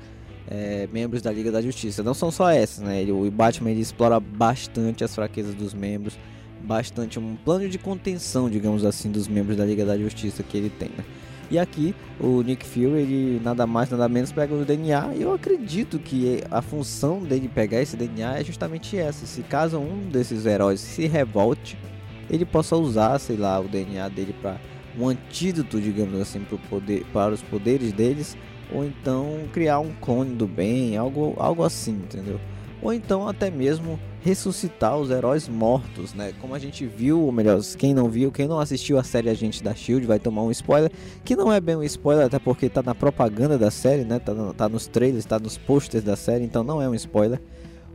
é, 0.51 0.89
membros 0.93 1.23
da 1.23 1.33
Liga 1.33 1.51
da 1.51 1.63
Justiça. 1.63 2.03
Não 2.03 2.15
são 2.15 2.31
só 2.31 2.51
essas, 2.51 2.85
né? 2.85 3.01
Ele, 3.01 3.13
o 3.13 3.31
Batman 3.31 3.71
ele 3.71 3.81
explora 3.81 4.19
bastante 4.19 5.05
as 5.05 5.15
fraquezas 5.15 5.55
dos 5.55 5.73
membros, 5.73 6.19
bastante 6.63 7.19
um 7.19 7.37
plano 7.37 7.69
de 7.69 7.79
contenção, 7.79 8.51
digamos 8.51 8.85
assim, 8.85 9.11
dos 9.11 9.29
membros 9.29 9.57
da 9.57 9.65
Liga 9.65 9.85
da 9.85 9.97
Justiça 9.97 10.43
que 10.43 10.57
ele 10.57 10.71
tem, 10.71 10.91
né? 10.91 11.05
E 11.51 11.59
aqui 11.59 11.95
o 12.21 12.43
Nick 12.43 12.67
Fury, 12.67 13.01
ele 13.01 13.41
nada 13.43 13.67
mais 13.67 13.89
nada 13.89 14.09
menos 14.09 14.31
pega 14.31 14.55
o 14.55 14.65
DNA 14.65 15.15
e 15.17 15.23
eu 15.23 15.33
acredito 15.33 15.99
que 15.99 16.43
a 16.51 16.61
função 16.61 17.21
dele 17.21 17.49
pegar 17.49 17.81
esse 17.81 17.97
DNA 17.97 18.41
é 18.41 18.45
justamente 18.45 18.99
essa. 18.99 19.25
Se 19.25 19.43
caso 19.43 19.79
um 19.79 20.09
desses 20.11 20.45
heróis 20.45 20.81
se 20.81 21.07
revolte, 21.07 21.79
ele 22.29 22.45
possa 22.45 22.77
usar, 22.77 23.19
sei 23.19 23.37
lá, 23.37 23.59
o 23.59 23.69
DNA 23.69 24.09
dele 24.09 24.35
para 24.43 24.57
um 24.99 25.09
antídoto, 25.09 25.81
digamos 25.81 26.21
assim, 26.21 26.41
pro 26.41 26.59
poder, 26.59 27.07
para 27.13 27.33
os 27.33 27.41
poderes 27.41 27.93
deles, 27.93 28.37
ou 28.71 28.85
então 28.85 29.45
criar 29.53 29.79
um 29.79 29.93
clone 30.01 30.35
do 30.35 30.47
bem, 30.47 30.97
algo, 30.97 31.35
algo 31.39 31.63
assim, 31.63 31.93
entendeu? 31.93 32.39
Ou 32.83 32.93
então 32.93 33.27
até 33.27 33.51
mesmo 33.51 33.99
ressuscitar 34.29 34.95
os 34.99 35.11
heróis 35.11 35.49
mortos, 35.49 36.13
né? 36.13 36.35
Como 36.39 36.55
a 36.55 36.59
gente 36.59 36.85
viu, 36.85 37.23
ou 37.23 37.33
melhor, 37.33 37.59
quem 37.79 37.95
não 37.95 38.11
viu, 38.11 38.31
quem 38.31 38.47
não 38.47 38.61
assistiu 38.61 38.99
a 38.99 39.03
série 39.03 39.31
Agente 39.31 39.63
da 39.63 39.75
Shield 39.75 40.07
vai 40.07 40.19
tomar 40.19 40.43
um 40.43 40.51
spoiler, 40.51 40.93
que 41.25 41.35
não 41.35 41.51
é 41.51 41.59
bem 41.59 41.77
um 41.77 41.83
spoiler, 41.83 42.27
até 42.27 42.39
porque 42.39 42.69
tá 42.69 42.83
na 42.83 42.95
propaganda 42.95 43.57
da 43.57 43.71
série, 43.71 44.05
né? 44.05 44.19
Tá, 44.19 44.35
tá 44.55 44.69
nos 44.69 44.87
trailers, 44.87 45.25
tá 45.25 45.39
nos 45.39 45.57
posters 45.57 46.05
da 46.05 46.15
série, 46.15 46.45
então 46.45 46.63
não 46.63 46.83
é 46.83 46.87
um 46.87 46.95
spoiler. 46.95 47.41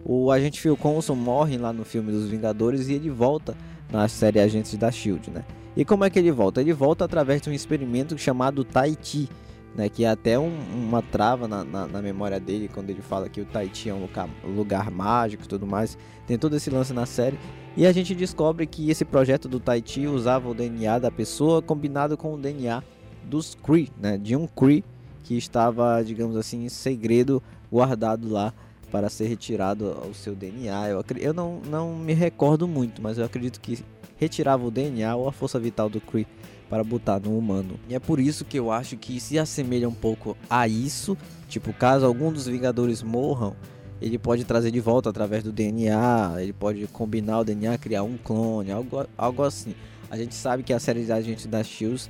O 0.04 0.32
agente 0.32 0.60
Phil 0.60 0.76
Coulson 0.76 1.14
morre 1.14 1.58
lá 1.58 1.72
no 1.72 1.86
filme 1.86 2.12
dos 2.12 2.28
Vingadores 2.28 2.90
e 2.90 2.94
ele 2.94 3.12
volta 3.12 3.56
na 3.92 4.08
série 4.08 4.40
Agentes 4.40 4.76
da 4.76 4.90
Shield, 4.90 5.30
né? 5.30 5.46
E 5.78 5.86
como 5.86 6.04
é 6.04 6.10
que 6.10 6.18
ele 6.18 6.32
volta? 6.32 6.62
Ele 6.62 6.74
volta 6.74 7.06
através 7.06 7.42
de 7.44 7.50
um 7.52 7.54
experimento 7.54 8.18
chamado 8.18 8.64
Tahiti, 8.64 9.30
né, 9.76 9.90
que 9.90 10.06
é 10.06 10.10
até 10.10 10.38
um, 10.38 10.52
uma 10.74 11.02
trava 11.02 11.48
na, 11.48 11.64
na, 11.64 11.88
na, 11.88 12.02
memória 12.02 12.40
dele 12.40 12.70
quando 12.72 12.90
ele 12.90 13.02
fala 13.02 13.28
que 13.28 13.42
o 13.42 13.46
Tahiti 13.46 13.90
é 13.90 13.94
um 13.94 14.02
lugar, 14.02 14.30
lugar 14.44 14.92
mágico 14.92 15.44
e 15.44 15.48
tudo 15.48 15.66
mais. 15.66 15.98
Tem 16.28 16.38
todo 16.38 16.56
esse 16.56 16.70
lance 16.70 16.94
na 16.94 17.06
série. 17.06 17.40
E 17.76 17.88
a 17.88 17.92
gente 17.92 18.14
descobre 18.14 18.68
que 18.68 18.90
esse 18.92 19.04
projeto 19.04 19.48
do 19.50 19.60
Tahiti 19.60 20.06
usava 20.06 20.48
o 20.48 20.54
DNA 20.54 21.00
da 21.00 21.10
pessoa 21.10 21.62
combinado 21.62 22.16
com 22.16 22.36
o 22.36 22.38
DNA 22.38 22.84
dos 23.24 23.56
Kree, 23.56 23.90
né, 24.00 24.18
de 24.18 24.36
um 24.36 24.46
Kree 24.46 24.84
que 25.24 25.38
estava, 25.38 26.04
digamos 26.04 26.36
assim, 26.36 26.66
em 26.66 26.70
segredo 26.70 27.42
guardado 27.72 28.30
lá 28.30 28.54
para 28.92 29.10
ser 29.10 29.26
retirado 29.26 29.86
o 30.08 30.14
seu 30.14 30.36
DNA. 30.36 30.90
Eu, 30.90 31.04
eu 31.20 31.34
não, 31.34 31.60
não 31.68 31.96
me 31.96 32.14
recordo 32.14 32.68
muito, 32.68 33.02
mas 33.02 33.18
eu 33.18 33.26
acredito 33.26 33.60
que 33.60 33.84
retirava 34.18 34.64
o 34.66 34.70
DNA 34.70 35.16
ou 35.16 35.28
a 35.28 35.32
força 35.32 35.60
vital 35.60 35.90
do 35.90 36.00
Kree 36.00 36.28
para 36.74 36.84
botar 36.84 37.20
no 37.20 37.38
humano. 37.38 37.80
E 37.88 37.94
é 37.94 38.00
por 38.00 38.20
isso 38.20 38.44
que 38.44 38.58
eu 38.58 38.72
acho 38.72 38.98
que 38.98 39.20
se 39.20 39.38
assemelha 39.38 39.88
um 39.88 39.94
pouco 39.94 40.36
a 40.50 40.68
isso. 40.68 41.16
Tipo, 41.48 41.72
caso 41.72 42.04
algum 42.04 42.34
dos 42.34 42.48
Vingadores 42.48 43.04
morram, 43.04 43.56
ele 44.02 44.18
pode 44.18 44.44
trazer 44.44 44.72
de 44.72 44.80
volta 44.80 45.08
através 45.08 45.44
do 45.44 45.52
DNA, 45.52 46.34
ele 46.40 46.52
pode 46.52 46.88
combinar 46.88 47.42
o 47.42 47.44
DNA, 47.44 47.78
criar 47.78 48.02
um 48.02 48.18
clone, 48.18 48.72
algo, 48.72 49.06
algo 49.16 49.44
assim. 49.44 49.76
A 50.10 50.18
gente 50.18 50.34
sabe 50.34 50.64
que 50.64 50.74
a 50.74 50.80
série 50.80 51.12
Agentes 51.12 51.46
da 51.46 51.64
Shield, 51.64 52.10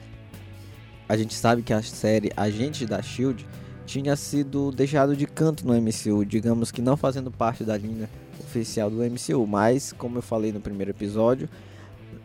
a 1.09 1.17
gente 1.17 1.33
sabe 1.33 1.61
que 1.61 1.73
a 1.73 1.81
série 1.81 2.31
Agentes 2.37 2.87
da 2.87 3.01
Shield 3.01 3.45
tinha 3.85 4.15
sido 4.15 4.71
deixado 4.71 5.13
de 5.13 5.27
canto 5.27 5.67
no 5.67 5.73
MCU, 5.73 6.23
digamos 6.23 6.71
que 6.71 6.81
não 6.81 6.95
fazendo 6.95 7.29
parte 7.29 7.65
da 7.65 7.75
linha 7.75 8.09
oficial 8.39 8.89
do 8.89 9.03
MCU, 9.03 9.45
mas 9.45 9.91
como 9.91 10.19
eu 10.19 10.21
falei 10.21 10.53
no 10.53 10.61
primeiro 10.61 10.91
episódio 10.91 11.49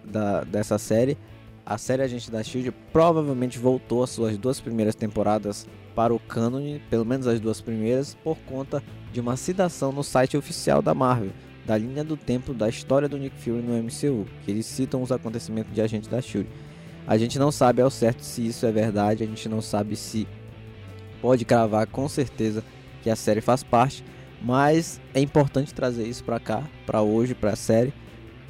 da, 0.05 0.45
dessa 0.45 0.79
série, 0.79 1.19
a 1.69 1.77
série 1.77 2.03
Agente 2.03 2.31
da 2.31 2.43
Shield 2.43 2.73
provavelmente 2.95 3.59
voltou 3.59 4.03
as 4.03 4.09
suas 4.09 4.39
duas 4.39 4.59
primeiras 4.59 4.95
temporadas 4.95 5.67
para 5.95 6.15
o 6.15 6.19
cânone, 6.19 6.81
pelo 6.89 7.05
menos 7.05 7.27
as 7.27 7.39
duas 7.39 7.61
primeiras, 7.61 8.17
por 8.25 8.39
conta 8.39 8.83
de 9.13 9.21
uma 9.21 9.37
citação 9.37 9.93
no 9.93 10.03
site 10.03 10.35
oficial 10.35 10.81
da 10.81 10.95
Marvel, 10.95 11.31
da 11.67 11.77
linha 11.77 12.03
do 12.03 12.17
tempo 12.17 12.55
da 12.55 12.71
história 12.71 13.07
do 13.07 13.19
Nick 13.19 13.37
Fury 13.37 13.61
no 13.61 13.77
MCU, 13.83 14.27
que 14.43 14.51
eles 14.51 14.65
citam 14.65 15.03
os 15.03 15.13
acontecimentos 15.13 15.71
de 15.75 15.83
Agente 15.83 16.09
da 16.09 16.23
Shield. 16.23 16.49
A 17.07 17.19
gente 17.19 17.39
não 17.39 17.53
sabe 17.53 17.83
ao 17.83 17.91
certo 17.91 18.23
se 18.23 18.47
isso 18.47 18.65
é 18.65 18.73
verdade, 18.73 19.23
a 19.23 19.27
gente 19.27 19.47
não 19.47 19.61
sabe 19.61 19.95
se 19.95 20.27
pode 21.21 21.45
cravar 21.45 21.87
com 21.87 22.09
certeza 22.09 22.65
que 23.03 23.11
a 23.11 23.17
série 23.17 23.43
faz 23.43 23.63
parte, 23.63 24.03
mas 24.41 24.99
é 25.13 25.21
importante 25.21 25.75
trazer 25.75 26.07
isso 26.07 26.25
para 26.25 26.41
cá, 26.41 26.67
para 26.87 27.03
hoje, 27.03 27.35
para 27.35 27.51
a 27.51 27.57
série. 27.57 27.93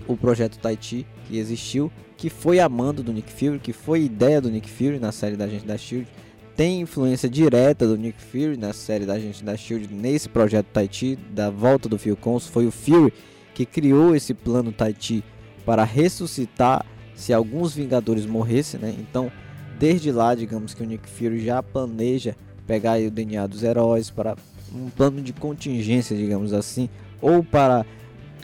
O 0.06 0.16
projeto 0.16 0.60
Taiti 0.60 1.04
que 1.26 1.36
existiu, 1.36 1.90
que 2.18 2.28
foi 2.28 2.58
a 2.58 2.68
mando 2.68 3.00
do 3.00 3.12
Nick 3.12 3.32
Fury, 3.32 3.60
que 3.60 3.72
foi 3.72 4.02
ideia 4.02 4.40
do 4.40 4.50
Nick 4.50 4.68
Fury 4.68 4.98
na 4.98 5.12
série 5.12 5.36
da 5.36 5.46
Gente 5.46 5.64
da 5.64 5.78
Shield, 5.78 6.08
tem 6.56 6.80
influência 6.80 7.28
direta 7.28 7.86
do 7.86 7.96
Nick 7.96 8.20
Fury 8.20 8.56
na 8.56 8.72
série 8.72 9.06
da 9.06 9.16
Gente 9.20 9.44
da 9.44 9.56
Shield 9.56 9.94
nesse 9.94 10.28
projeto 10.28 10.66
Taiti 10.66 11.16
da 11.30 11.48
volta 11.48 11.88
do 11.88 11.96
Phil 11.96 12.16
Coulson, 12.16 12.50
foi 12.50 12.66
o 12.66 12.72
Fury 12.72 13.14
que 13.54 13.64
criou 13.64 14.16
esse 14.16 14.34
plano 14.34 14.72
Taiti 14.72 15.22
para 15.64 15.84
ressuscitar 15.84 16.84
se 17.14 17.32
alguns 17.32 17.76
Vingadores 17.76 18.26
morressem, 18.26 18.80
né? 18.80 18.92
Então, 18.98 19.30
desde 19.78 20.10
lá, 20.10 20.34
digamos 20.34 20.74
que 20.74 20.82
o 20.82 20.86
Nick 20.86 21.08
Fury 21.08 21.44
já 21.44 21.62
planeja 21.62 22.34
pegar 22.66 22.98
o 23.00 23.10
DNA 23.12 23.46
dos 23.46 23.62
heróis 23.62 24.10
para 24.10 24.34
um 24.74 24.90
plano 24.90 25.22
de 25.22 25.32
contingência, 25.32 26.16
digamos 26.16 26.52
assim, 26.52 26.88
ou 27.20 27.44
para, 27.44 27.86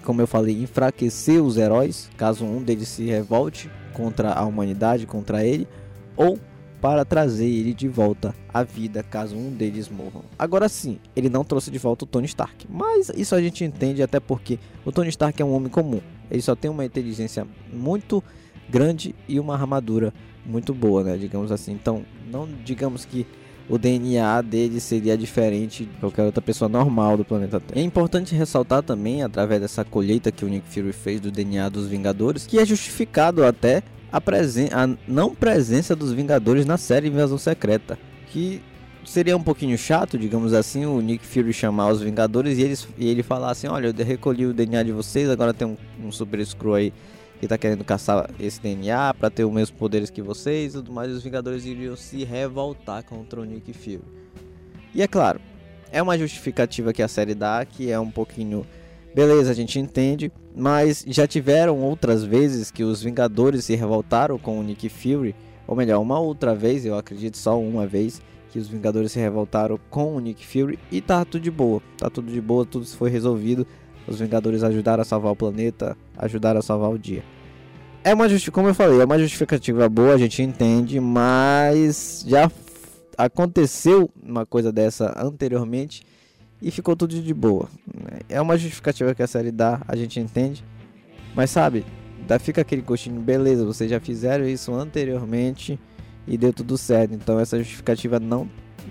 como 0.04 0.20
eu 0.20 0.26
falei, 0.26 0.62
enfraquecer 0.62 1.42
os 1.42 1.56
heróis, 1.56 2.10
caso 2.16 2.44
um 2.44 2.62
deles 2.62 2.88
se 2.88 3.04
revolte 3.04 3.70
contra 3.92 4.32
a 4.32 4.44
humanidade, 4.44 5.06
contra 5.06 5.44
ele, 5.44 5.66
ou 6.16 6.38
para 6.80 7.04
trazer 7.04 7.46
ele 7.46 7.72
de 7.72 7.88
volta 7.88 8.34
à 8.52 8.62
vida 8.62 9.02
caso 9.02 9.34
um 9.34 9.50
deles 9.50 9.88
morra. 9.88 10.20
Agora 10.38 10.68
sim, 10.68 10.98
ele 11.16 11.30
não 11.30 11.42
trouxe 11.42 11.70
de 11.70 11.78
volta 11.78 12.04
o 12.04 12.06
Tony 12.06 12.26
Stark, 12.26 12.66
mas 12.68 13.10
isso 13.16 13.34
a 13.34 13.40
gente 13.40 13.64
entende 13.64 14.02
até 14.02 14.20
porque 14.20 14.58
o 14.84 14.92
Tony 14.92 15.08
Stark 15.08 15.40
é 15.40 15.44
um 15.44 15.54
homem 15.54 15.70
comum. 15.70 16.00
Ele 16.30 16.42
só 16.42 16.54
tem 16.54 16.70
uma 16.70 16.84
inteligência 16.84 17.46
muito 17.72 18.22
grande 18.68 19.14
e 19.26 19.40
uma 19.40 19.54
armadura 19.54 20.12
muito 20.44 20.74
boa, 20.74 21.02
né, 21.02 21.16
digamos 21.16 21.50
assim. 21.50 21.72
Então, 21.72 22.04
não 22.30 22.46
digamos 22.64 23.06
que 23.06 23.26
o 23.68 23.78
DNA 23.78 24.42
dele 24.42 24.78
seria 24.80 25.16
diferente 25.16 25.84
de 25.84 25.90
qualquer 25.98 26.22
outra 26.22 26.42
pessoa 26.42 26.68
normal 26.68 27.16
do 27.16 27.24
planeta 27.24 27.60
Terra. 27.60 27.80
É 27.80 27.84
importante 27.84 28.34
ressaltar 28.34 28.82
também, 28.82 29.22
através 29.22 29.60
dessa 29.60 29.84
colheita 29.84 30.30
que 30.30 30.44
o 30.44 30.48
Nick 30.48 30.68
Fury 30.68 30.92
fez 30.92 31.20
do 31.20 31.30
DNA 31.30 31.68
dos 31.68 31.86
Vingadores, 31.86 32.46
que 32.46 32.58
é 32.58 32.64
justificado 32.64 33.44
até 33.44 33.82
a, 34.12 34.20
presen 34.20 34.68
a 34.72 34.88
não 35.08 35.34
presença 35.34 35.96
dos 35.96 36.12
Vingadores 36.12 36.66
na 36.66 36.76
série 36.76 37.08
Invasão 37.08 37.38
Secreta, 37.38 37.98
que 38.30 38.60
seria 39.04 39.36
um 39.36 39.42
pouquinho 39.42 39.76
chato, 39.76 40.18
digamos 40.18 40.52
assim, 40.52 40.84
o 40.86 41.00
Nick 41.00 41.26
Fury 41.26 41.52
chamar 41.52 41.90
os 41.90 42.02
Vingadores 42.02 42.58
e, 42.58 42.62
eles, 42.62 42.86
e 42.98 43.08
ele 43.08 43.22
falar 43.22 43.50
assim, 43.50 43.66
olha, 43.66 43.94
eu 43.96 44.04
recolhi 44.04 44.46
o 44.46 44.52
DNA 44.52 44.82
de 44.82 44.92
vocês, 44.92 45.28
agora 45.28 45.54
tem 45.54 45.66
um, 45.66 45.76
um 46.02 46.12
Super 46.12 46.44
Screw 46.44 46.74
aí 46.74 46.92
que 47.44 47.48
tá 47.48 47.58
querendo 47.58 47.84
caçar 47.84 48.30
esse 48.40 48.58
DNA 48.58 49.12
para 49.12 49.28
ter 49.28 49.44
os 49.44 49.52
mesmos 49.52 49.78
poderes 49.78 50.08
que 50.08 50.22
vocês 50.22 50.72
e 50.72 50.78
tudo 50.78 50.90
mais, 50.90 51.12
os 51.12 51.22
Vingadores 51.22 51.66
iriam 51.66 51.94
se 51.94 52.24
revoltar 52.24 53.04
contra 53.04 53.38
o 53.38 53.44
Nick 53.44 53.70
Fury. 53.74 54.00
E 54.94 55.02
é 55.02 55.06
claro, 55.06 55.38
é 55.92 56.00
uma 56.00 56.16
justificativa 56.16 56.90
que 56.90 57.02
a 57.02 57.08
série 57.08 57.34
dá, 57.34 57.62
que 57.66 57.90
é 57.90 58.00
um 58.00 58.10
pouquinho. 58.10 58.66
Beleza, 59.14 59.50
a 59.50 59.54
gente 59.54 59.78
entende, 59.78 60.32
mas 60.56 61.04
já 61.06 61.26
tiveram 61.26 61.78
outras 61.80 62.24
vezes 62.24 62.70
que 62.70 62.82
os 62.82 63.02
Vingadores 63.02 63.66
se 63.66 63.74
revoltaram 63.74 64.38
com 64.38 64.58
o 64.58 64.62
Nick 64.62 64.88
Fury, 64.88 65.36
ou 65.66 65.76
melhor, 65.76 66.00
uma 66.00 66.18
outra 66.18 66.54
vez, 66.54 66.86
eu 66.86 66.96
acredito 66.96 67.36
só 67.36 67.60
uma 67.60 67.86
vez, 67.86 68.22
que 68.50 68.58
os 68.58 68.68
Vingadores 68.68 69.12
se 69.12 69.20
revoltaram 69.20 69.78
com 69.90 70.16
o 70.16 70.20
Nick 70.20 70.46
Fury 70.46 70.78
e 70.90 71.02
tá 71.02 71.22
tudo 71.26 71.42
de 71.42 71.50
boa, 71.50 71.82
tá 71.98 72.08
tudo 72.08 72.32
de 72.32 72.40
boa, 72.40 72.64
tudo 72.64 72.86
foi 72.86 73.10
resolvido. 73.10 73.66
Os 74.08 74.18
Vingadores 74.18 74.62
ajudaram 74.62 75.02
a 75.02 75.04
salvar 75.04 75.32
o 75.32 75.36
planeta, 75.36 75.94
ajudaram 76.16 76.60
a 76.60 76.62
salvar 76.62 76.90
o 76.90 76.98
dia. 76.98 77.22
É 78.04 78.12
uma 78.12 78.26
como 78.52 78.68
eu 78.68 78.74
falei, 78.74 79.00
é 79.00 79.04
uma 79.06 79.18
justificativa 79.18 79.88
boa, 79.88 80.12
a 80.12 80.18
gente 80.18 80.42
entende, 80.42 81.00
mas 81.00 82.22
já 82.28 82.50
aconteceu 83.16 84.10
uma 84.22 84.44
coisa 84.44 84.70
dessa 84.70 85.14
anteriormente 85.16 86.02
e 86.60 86.70
ficou 86.70 86.94
tudo 86.94 87.18
de 87.18 87.32
boa. 87.32 87.66
É 88.28 88.38
uma 88.42 88.58
justificativa 88.58 89.14
que 89.14 89.22
a 89.22 89.26
série 89.26 89.50
dá, 89.50 89.80
a 89.88 89.96
gente 89.96 90.20
entende, 90.20 90.62
mas 91.34 91.48
sabe, 91.48 91.86
dá, 92.26 92.38
fica 92.38 92.60
aquele 92.60 92.82
gostinho, 92.82 93.18
beleza, 93.22 93.64
vocês 93.64 93.88
já 93.88 93.98
fizeram 93.98 94.46
isso 94.46 94.74
anteriormente 94.74 95.80
e 96.28 96.36
deu 96.36 96.52
tudo 96.52 96.76
certo, 96.76 97.14
então 97.14 97.40
essa 97.40 97.56
justificativa 97.56 98.20
não, 98.20 98.46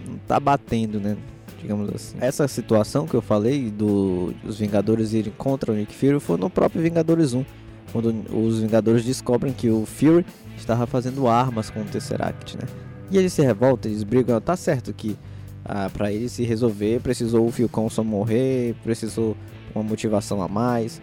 não 0.07 0.17
tá 0.27 0.39
batendo, 0.39 0.99
né? 0.99 1.15
Digamos 1.61 1.87
assim. 1.93 2.17
Essa 2.19 2.47
situação 2.47 3.05
que 3.05 3.13
eu 3.13 3.21
falei 3.21 3.69
do, 3.69 4.33
dos 4.43 4.57
Vingadores 4.57 5.13
irem 5.13 5.31
contra 5.37 5.71
o 5.71 5.75
Nick 5.75 5.93
Fury 5.93 6.19
foi 6.19 6.35
no 6.35 6.49
próprio 6.49 6.81
Vingadores 6.81 7.35
1 7.35 7.45
quando 7.93 8.13
os 8.35 8.59
Vingadores 8.59 9.05
descobrem 9.05 9.53
que 9.53 9.69
o 9.69 9.85
Fury 9.85 10.25
estava 10.57 10.85
fazendo 10.87 11.27
armas 11.27 11.69
com 11.69 11.81
o 11.81 11.85
Tesseract, 11.85 12.57
né? 12.57 12.63
E 13.11 13.17
eles 13.17 13.31
se 13.31 13.43
revoltam, 13.43 13.91
eles 13.91 14.03
brigam, 14.03 14.41
tá 14.41 14.57
certo 14.57 14.91
que 14.91 15.15
ah, 15.63 15.89
para 15.93 16.11
ele 16.11 16.27
se 16.27 16.43
resolver 16.43 16.99
precisou 16.99 17.47
o 17.47 17.51
Phil 17.51 17.69
morrer, 18.03 18.75
precisou 18.83 19.37
uma 19.73 19.83
motivação 19.83 20.41
a 20.41 20.47
mais. 20.47 20.99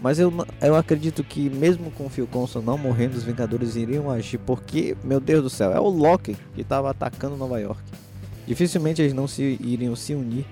Mas 0.00 0.20
eu, 0.20 0.32
eu 0.62 0.76
acredito 0.76 1.24
que 1.24 1.50
mesmo 1.50 1.90
com 1.90 2.06
o 2.06 2.08
Phil 2.08 2.28
não 2.64 2.78
morrendo, 2.78 3.16
os 3.16 3.24
Vingadores 3.24 3.74
iriam 3.74 4.08
agir 4.08 4.38
porque, 4.38 4.96
meu 5.02 5.18
Deus 5.18 5.42
do 5.42 5.50
céu, 5.50 5.72
é 5.72 5.80
o 5.80 5.88
Loki 5.88 6.36
que 6.54 6.60
estava 6.60 6.90
atacando 6.90 7.36
Nova 7.36 7.60
York. 7.60 7.82
Dificilmente 8.46 9.02
eles 9.02 9.12
não 9.12 9.26
se 9.26 9.58
iriam 9.60 9.96
se 9.96 10.14
unir 10.14 10.46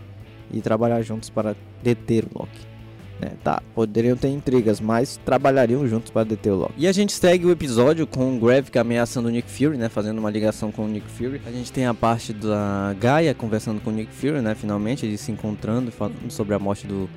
e 0.51 0.61
trabalhar 0.61 1.01
juntos 1.03 1.31
para 1.31 1.55
deter 1.83 2.25
o 2.25 2.41
Loki. 2.41 2.76
Né? 3.21 3.33
Tá, 3.43 3.63
poderiam 3.75 4.17
ter 4.17 4.29
intrigas, 4.29 4.79
mas 4.79 5.19
trabalhariam 5.25 5.87
juntos 5.89 6.11
para 6.11 6.25
deter 6.25 6.53
o 6.53 6.57
Loki. 6.57 6.75
E 6.77 6.87
a 6.87 6.93
gente 6.93 7.13
segue 7.13 7.47
o 7.47 7.51
episódio 7.51 8.07
com 8.07 8.37
o 8.37 8.39
Gravik 8.39 8.77
ameaçando 8.79 9.29
o 9.29 9.31
Nick 9.31 9.51
Fury, 9.51 9.79
né? 9.79 9.89
Fazendo 9.89 10.19
uma 10.19 10.31
ligação 10.31 10.71
com 10.71 10.85
o 10.85 10.89
Nick 10.89 11.11
Fury. 11.11 11.41
A 11.47 11.51
gente 11.51 11.73
tem 11.73 11.87
a 11.87 11.95
parte 11.95 12.35
da 12.35 12.95
Gaia 13.01 13.33
conversando 13.33 13.81
com 13.81 13.91
o 13.91 13.93
Nick 13.93 14.13
Fury, 14.13 14.43
né? 14.43 14.55
Finalmente, 14.55 15.07
eles 15.07 15.21
se 15.21 15.33
encontrando, 15.33 15.91
falando 15.91 16.31
sobre 16.31 16.55
a 16.55 16.59
morte 16.59 16.87
do, 16.87 17.09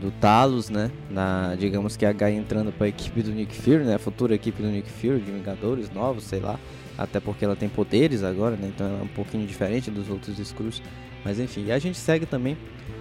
do 0.00 0.12
Talos, 0.12 0.70
né? 0.70 0.92
Na, 1.10 1.56
digamos 1.56 1.96
que 1.96 2.06
a 2.06 2.12
Gaia 2.12 2.36
entrando 2.36 2.70
para 2.70 2.86
a 2.86 2.88
equipe 2.88 3.20
do 3.20 3.32
Nick 3.32 3.56
Fury, 3.56 3.78
né? 3.78 3.96
A 3.96 3.98
futura 3.98 4.36
equipe 4.36 4.62
do 4.62 4.68
Nick 4.68 4.88
Fury, 4.88 5.18
de 5.20 5.32
Vingadores 5.32 5.90
novos, 5.90 6.22
sei 6.22 6.38
lá. 6.38 6.58
Até 6.96 7.18
porque 7.18 7.44
ela 7.44 7.56
tem 7.56 7.68
poderes 7.68 8.22
agora, 8.22 8.54
né? 8.54 8.70
Então 8.72 8.86
ela 8.86 9.00
é 9.00 9.02
um 9.02 9.08
pouquinho 9.08 9.44
diferente 9.44 9.90
dos 9.90 10.08
outros 10.08 10.38
Skrulls. 10.38 10.80
Mas 11.24 11.40
enfim, 11.40 11.64
e 11.66 11.72
a 11.72 11.80
gente 11.80 11.98
segue 11.98 12.26
também 12.26 12.56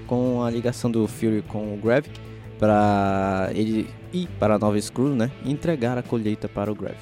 com 0.07 0.41
a 0.43 0.50
ligação 0.50 0.89
do 0.89 1.07
Fury 1.07 1.43
com 1.48 1.74
o 1.74 1.77
Gravik 1.77 2.30
para 2.61 3.49
ele 3.55 3.89
ir 4.13 4.29
para 4.39 4.53
a 4.53 4.59
Nova 4.59 4.79
Screw, 4.79 5.15
né, 5.15 5.31
e 5.43 5.51
entregar 5.51 5.97
a 5.97 6.03
colheita 6.03 6.47
para 6.47 6.71
o 6.71 6.75
Gravik. 6.75 7.01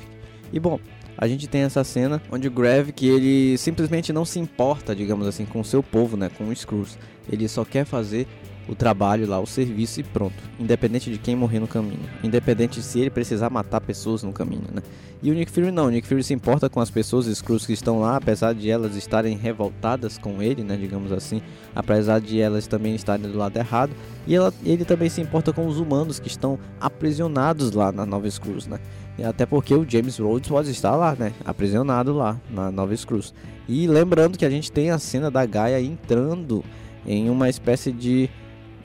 E 0.53 0.59
bom, 0.59 0.79
a 1.17 1.27
gente 1.27 1.47
tem 1.47 1.63
essa 1.63 1.83
cena 1.83 2.21
onde 2.31 2.47
o 2.47 2.51
Gravik 2.51 3.05
ele 3.05 3.57
simplesmente 3.57 4.13
não 4.13 4.23
se 4.23 4.39
importa, 4.39 4.95
digamos 4.95 5.27
assim, 5.27 5.45
com 5.45 5.59
o 5.59 5.65
seu 5.65 5.83
povo, 5.83 6.15
né, 6.15 6.29
com 6.29 6.45
os 6.45 6.59
Skrulls. 6.59 6.97
Ele 7.29 7.45
só 7.49 7.65
quer 7.65 7.83
fazer 7.83 8.25
o 8.69 8.75
trabalho 8.75 9.27
lá, 9.27 9.39
o 9.39 9.47
serviço 9.47 9.99
e 9.99 10.03
pronto. 10.03 10.35
Independente 10.59 11.11
de 11.11 11.17
quem 11.17 11.35
morrer 11.35 11.59
no 11.59 11.67
caminho. 11.67 12.07
Independente 12.23 12.81
se 12.81 12.99
ele 12.99 13.09
precisar 13.09 13.49
matar 13.49 13.81
pessoas 13.81 14.23
no 14.23 14.31
caminho, 14.31 14.65
né? 14.71 14.81
E 15.21 15.31
o 15.31 15.33
Nick 15.33 15.51
Fury 15.51 15.71
não. 15.71 15.87
O 15.87 15.89
Nick 15.89 16.07
Fury 16.07 16.23
se 16.23 16.33
importa 16.33 16.69
com 16.69 16.79
as 16.79 16.89
pessoas 16.89 17.25
Skrulls 17.25 17.65
que 17.65 17.73
estão 17.73 17.99
lá, 17.99 18.15
apesar 18.15 18.53
de 18.53 18.69
elas 18.69 18.95
estarem 18.95 19.35
revoltadas 19.35 20.17
com 20.17 20.41
ele, 20.41 20.63
né? 20.63 20.77
Digamos 20.77 21.11
assim. 21.11 21.41
Apesar 21.75 22.21
de 22.21 22.39
elas 22.39 22.67
também 22.67 22.95
estarem 22.95 23.29
do 23.29 23.37
lado 23.37 23.57
errado. 23.57 23.91
E 24.29 24.35
ela, 24.35 24.53
ele 24.63 24.85
também 24.85 25.09
se 25.09 25.19
importa 25.19 25.51
com 25.51 25.65
os 25.65 25.79
humanos 25.79 26.19
que 26.19 26.27
estão 26.27 26.59
aprisionados 26.79 27.71
lá 27.71 27.91
na 27.91 28.05
Nova 28.05 28.27
Skrulls, 28.27 28.67
né? 28.67 28.79
E 29.17 29.23
até 29.23 29.43
porque 29.43 29.73
o 29.73 29.89
James 29.89 30.19
Rhodes 30.19 30.47
pode 30.47 30.69
estar 30.69 30.95
lá, 30.95 31.15
né? 31.17 31.33
Aprisionado 31.43 32.13
lá 32.13 32.39
na 32.47 32.71
Nova 32.71 32.93
Skrulls. 32.93 33.33
E 33.67 33.87
lembrando 33.87 34.37
que 34.37 34.45
a 34.45 34.49
gente 34.49 34.71
tem 34.71 34.91
a 34.91 34.99
cena 34.99 35.31
da 35.31 35.43
Gaia 35.47 35.81
entrando 35.81 36.63
em 37.07 37.27
uma 37.27 37.49
espécie 37.49 37.91
de 37.91 38.29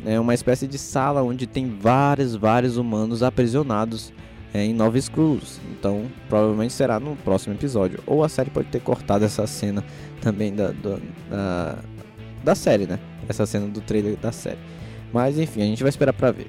é 0.06 0.18
uma 0.18 0.32
espécie 0.32 0.66
de 0.66 0.78
sala 0.78 1.22
onde 1.22 1.46
tem 1.46 1.76
vários, 1.78 2.34
vários 2.34 2.78
humanos 2.78 3.22
aprisionados 3.22 4.14
é, 4.54 4.64
em 4.64 4.72
Nova 4.72 4.98
Screws. 4.98 5.60
Então, 5.72 6.06
provavelmente 6.26 6.72
será 6.72 6.98
no 6.98 7.16
próximo 7.16 7.54
episódio. 7.54 8.02
Ou 8.06 8.24
a 8.24 8.30
série 8.30 8.48
pode 8.48 8.68
ter 8.68 8.80
cortado 8.80 9.26
essa 9.26 9.46
cena 9.46 9.84
também 10.22 10.54
da, 10.54 10.68
da, 10.68 10.98
da, 11.30 11.78
da 12.42 12.54
série, 12.54 12.86
né? 12.86 12.98
Essa 13.28 13.44
cena 13.44 13.66
do 13.66 13.82
trailer 13.82 14.16
da 14.16 14.32
série. 14.32 14.58
Mas 15.12 15.38
enfim, 15.38 15.62
a 15.62 15.66
gente 15.66 15.82
vai 15.82 15.90
esperar 15.90 16.12
pra 16.12 16.30
ver. 16.30 16.46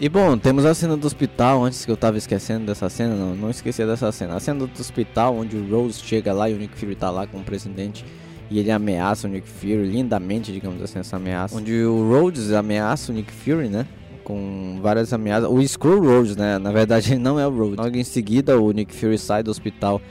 E 0.00 0.08
bom, 0.08 0.36
temos 0.36 0.64
a 0.64 0.74
cena 0.74 0.96
do 0.96 1.06
hospital, 1.06 1.62
antes 1.64 1.84
que 1.84 1.90
eu 1.90 1.96
tava 1.96 2.18
esquecendo 2.18 2.66
dessa 2.66 2.88
cena, 2.88 3.14
não, 3.14 3.36
não 3.36 3.50
esquecia 3.50 3.86
dessa 3.86 4.10
cena. 4.10 4.34
A 4.34 4.40
cena 4.40 4.66
do 4.66 4.80
hospital, 4.80 5.36
onde 5.36 5.56
o 5.56 5.70
Rose 5.70 6.00
chega 6.02 6.32
lá 6.32 6.50
e 6.50 6.54
o 6.54 6.56
Nick 6.56 6.76
Fury 6.76 6.96
tá 6.96 7.10
lá 7.10 7.26
com 7.26 7.38
o 7.38 7.44
presidente 7.44 8.04
e 8.52 8.58
ele 8.58 8.70
ameaça 8.70 9.26
o 9.26 9.30
Nick 9.30 9.48
Fury 9.48 9.86
lindamente, 9.86 10.52
digamos 10.52 10.82
assim, 10.82 10.98
essa 10.98 11.16
ameaça. 11.16 11.56
Onde 11.56 11.84
o 11.84 12.08
Rhodes 12.08 12.52
ameaça 12.52 13.10
o 13.10 13.14
Nick 13.14 13.32
Fury, 13.32 13.68
né? 13.68 13.86
Com 14.24 14.78
várias 14.82 15.12
ameaças. 15.12 15.48
O 15.48 15.66
Screw 15.66 16.00
Rhodes, 16.00 16.36
né? 16.36 16.58
Na 16.58 16.70
verdade, 16.70 17.12
ele 17.12 17.18
não 17.22 17.40
é 17.40 17.46
o 17.46 17.50
Rhodes. 17.50 17.76
Logo 17.76 17.96
em 17.96 18.04
seguida, 18.04 18.60
o 18.60 18.70
Nick 18.72 18.94
Fury 18.94 19.16
sai 19.16 19.42
do 19.42 19.50
hospital. 19.50 20.02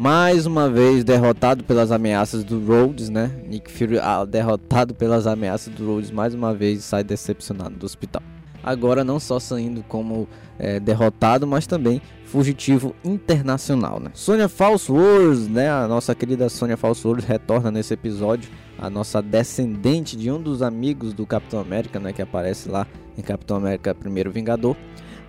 Mais 0.00 0.46
uma 0.46 0.66
vez 0.66 1.04
derrotado 1.04 1.62
pelas 1.62 1.92
ameaças 1.92 2.42
do 2.42 2.58
Rhodes, 2.58 3.10
né? 3.10 3.30
Nick 3.46 3.70
Fury 3.70 3.98
ah, 3.98 4.24
derrotado 4.24 4.94
pelas 4.94 5.26
ameaças 5.26 5.74
do 5.74 5.86
Rhodes 5.86 6.10
mais 6.10 6.32
uma 6.32 6.54
vez 6.54 6.84
sai 6.84 7.04
decepcionado 7.04 7.76
do 7.76 7.84
hospital. 7.84 8.22
Agora 8.62 9.04
não 9.04 9.20
só 9.20 9.38
saindo 9.38 9.82
como 9.82 10.26
é, 10.58 10.80
derrotado, 10.80 11.46
mas 11.46 11.66
também 11.66 12.00
fugitivo 12.24 12.96
internacional, 13.04 14.00
né? 14.00 14.10
Sonya 14.14 14.48
Falsworth, 14.48 15.50
né? 15.50 15.70
A 15.70 15.86
nossa 15.86 16.14
querida 16.14 16.48
Sonya 16.48 16.78
Falsworth 16.78 17.26
retorna 17.26 17.70
nesse 17.70 17.92
episódio, 17.92 18.50
a 18.78 18.88
nossa 18.88 19.20
descendente 19.20 20.16
de 20.16 20.30
um 20.30 20.40
dos 20.40 20.62
amigos 20.62 21.12
do 21.12 21.26
Capitão 21.26 21.60
América, 21.60 22.00
né? 22.00 22.14
Que 22.14 22.22
aparece 22.22 22.70
lá 22.70 22.86
em 23.18 23.20
Capitão 23.20 23.58
América 23.58 23.94
Primeiro 23.94 24.32
Vingador. 24.32 24.74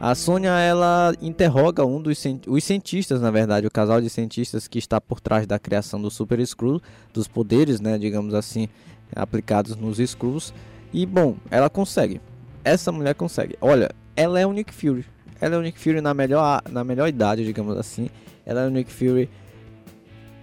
A 0.03 0.15
Sônia 0.15 0.49
ela 0.57 1.13
interroga 1.21 1.85
um 1.85 2.01
dos 2.01 2.25
os 2.47 2.63
cientistas, 2.63 3.21
na 3.21 3.29
verdade, 3.29 3.67
o 3.67 3.71
casal 3.71 4.01
de 4.01 4.09
cientistas 4.09 4.67
que 4.67 4.79
está 4.79 4.99
por 4.99 5.19
trás 5.19 5.45
da 5.45 5.59
criação 5.59 6.01
do 6.01 6.09
Super 6.09 6.39
Skrull, 6.39 6.81
dos 7.13 7.27
poderes, 7.27 7.79
né, 7.79 7.99
digamos 7.99 8.33
assim, 8.33 8.67
aplicados 9.15 9.75
nos 9.75 9.99
Skrulls. 9.99 10.55
E 10.91 11.05
bom, 11.05 11.35
ela 11.51 11.69
consegue. 11.69 12.19
Essa 12.63 12.91
mulher 12.91 13.13
consegue. 13.13 13.55
Olha, 13.61 13.91
ela 14.15 14.39
é 14.39 14.47
o 14.47 14.51
Nick 14.51 14.73
Fury. 14.73 15.05
Ela 15.39 15.53
é 15.53 15.57
o 15.59 15.61
Nick 15.61 15.77
Fury 15.77 16.01
na 16.01 16.15
melhor, 16.15 16.63
na 16.67 16.83
melhor 16.83 17.07
idade, 17.07 17.45
digamos 17.45 17.77
assim. 17.77 18.09
Ela 18.43 18.61
é 18.61 18.67
o 18.67 18.71
Nick 18.71 18.91
Fury 18.91 19.29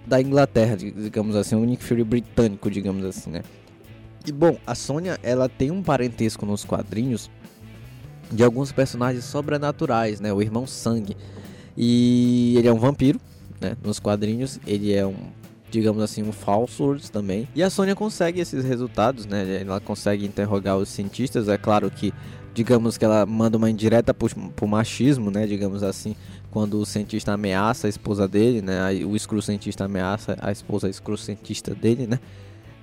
da 0.07 0.23
Inglaterra, 0.23 0.77
digamos 0.77 1.35
assim, 1.35 1.57
o 1.57 1.65
Nick 1.65 1.83
Fury 1.83 2.05
britânico, 2.05 2.71
digamos 2.71 3.05
assim, 3.05 3.31
né? 3.31 3.43
E 4.25 4.31
bom, 4.31 4.57
a 4.65 4.77
Sônia, 4.77 5.19
ela 5.21 5.49
tem 5.49 5.73
um 5.73 5.83
parentesco 5.83 6.47
nos 6.47 6.65
quadrinhos 6.65 7.29
de 8.31 8.45
alguns 8.45 8.73
personagens 8.73 9.25
sobrenaturais, 9.25 10.21
né? 10.21 10.33
O 10.33 10.43
irmão 10.43 10.67
Sangue. 10.67 11.17
E 11.77 12.55
ele 12.57 12.69
é 12.69 12.73
um 12.73 12.79
vampiro, 12.79 13.21
né? 13.61 13.77
Nos 13.83 13.99
quadrinhos, 13.99 14.59
ele 14.67 14.93
é 14.93 15.07
um, 15.07 15.17
digamos 15.71 16.03
assim, 16.03 16.23
um 16.23 16.33
falso 16.33 16.97
também. 17.13 17.49
E 17.55 17.63
a 17.63 17.71
Sônia 17.71 17.95
consegue 17.95 18.41
esses 18.41 18.65
resultados, 18.65 19.27
né? 19.27 19.63
Ela 19.63 19.81
consegue 19.81 20.27
interrogar 20.27 20.77
os 20.77 20.89
cientistas, 20.89 21.49
é 21.49 21.57
claro 21.57 21.91
que 21.91 22.13
digamos 22.59 22.99
que 22.99 23.05
ela 23.05 23.25
manda 23.25 23.57
uma 23.57 23.71
indireta 23.71 24.13
pro, 24.13 24.29
pro 24.51 24.67
machismo, 24.67 25.31
né, 25.31 25.47
digamos 25.47 25.85
assim, 25.85 26.17
quando 26.51 26.81
o 26.81 26.85
cientista 26.85 27.33
ameaça 27.33 27.87
a 27.87 27.91
esposa 27.91 28.27
dele, 28.27 28.61
né, 28.61 28.93
o 29.05 29.15
escuro 29.15 29.41
cientista 29.41 29.85
ameaça 29.85 30.37
a 30.41 30.51
esposa 30.51 30.89
escuro 30.89 31.17
cientista 31.17 31.73
dele, 31.73 32.09
né, 32.09 32.19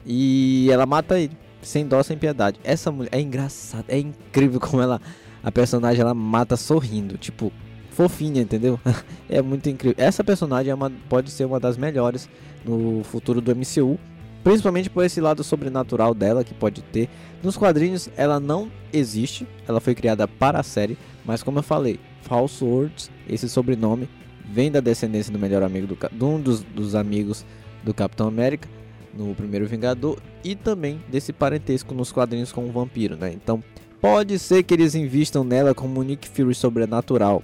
e 0.06 0.70
ela 0.72 0.86
mata 0.86 1.20
ele, 1.20 1.36
sem 1.62 1.86
dó, 1.86 2.02
sem 2.02 2.18
piedade. 2.18 2.58
Essa 2.64 2.90
mulher 2.90 3.10
é 3.12 3.20
engraçada, 3.20 3.84
é 3.90 4.00
incrível 4.00 4.62
como 4.62 4.82
ela, 4.82 5.02
a 5.46 5.52
personagem 5.52 6.02
ela 6.02 6.16
mata 6.16 6.58
sorrindo, 6.58 7.20
tipo, 7.20 7.54
fofinha, 7.92 8.42
entendeu? 8.42 8.80
é 9.30 9.44
muito 9.44 9.70
incrível. 9.70 9.96
Essa 9.96 10.24
personagem 10.24 10.72
é 10.72 10.74
uma, 10.74 10.92
pode 11.08 11.30
ser 11.30 11.46
uma 11.46 11.60
das 11.60 11.78
melhores 11.78 12.28
no 12.66 13.04
futuro 13.04 13.40
do 13.40 13.56
MCU, 13.56 14.00
principalmente 14.44 14.90
por 14.90 15.06
esse 15.06 15.22
lado 15.22 15.44
sobrenatural 15.44 16.16
dela 16.16 16.44
que 16.44 16.56
pode 16.56 16.82
ter. 16.82 17.08
Nos 17.44 17.56
quadrinhos 17.56 18.10
ela 18.18 18.40
não 18.40 18.72
existe, 18.92 19.48
ela 19.68 19.80
foi 19.80 19.94
criada 19.94 20.28
para 20.28 20.60
a 20.60 20.64
série, 20.64 20.98
mas 21.24 21.44
como 21.44 21.60
eu 21.60 21.64
falei, 21.64 22.00
False 22.24 22.64
Words, 22.64 23.12
esse 23.30 23.48
sobrenome 23.48 24.10
vem 24.52 24.72
da 24.72 24.80
descendência 24.80 25.32
do 25.32 25.38
melhor 25.38 25.62
amigo 25.62 25.86
do, 25.86 25.96
de 26.12 26.24
um 26.24 26.42
dos, 26.42 26.64
dos 26.64 26.96
amigos 26.96 27.46
do 27.84 27.94
Capitão 27.94 28.28
América 28.28 28.68
no 29.14 29.36
primeiro 29.36 29.68
Vingador 29.68 30.20
e 30.44 30.56
também 30.56 31.00
desse 31.08 31.32
parentesco 31.32 31.94
nos 31.94 32.12
quadrinhos 32.12 32.52
com 32.52 32.68
o 32.68 32.72
vampiro, 32.72 33.16
né? 33.16 33.32
Então 33.32 33.64
pode 34.06 34.38
ser 34.38 34.62
que 34.62 34.72
eles 34.72 34.94
invistam 34.94 35.44
nela 35.44 35.74
como 35.74 36.04
Nick 36.04 36.30
Fury 36.30 36.54
sobrenatural 36.54 37.42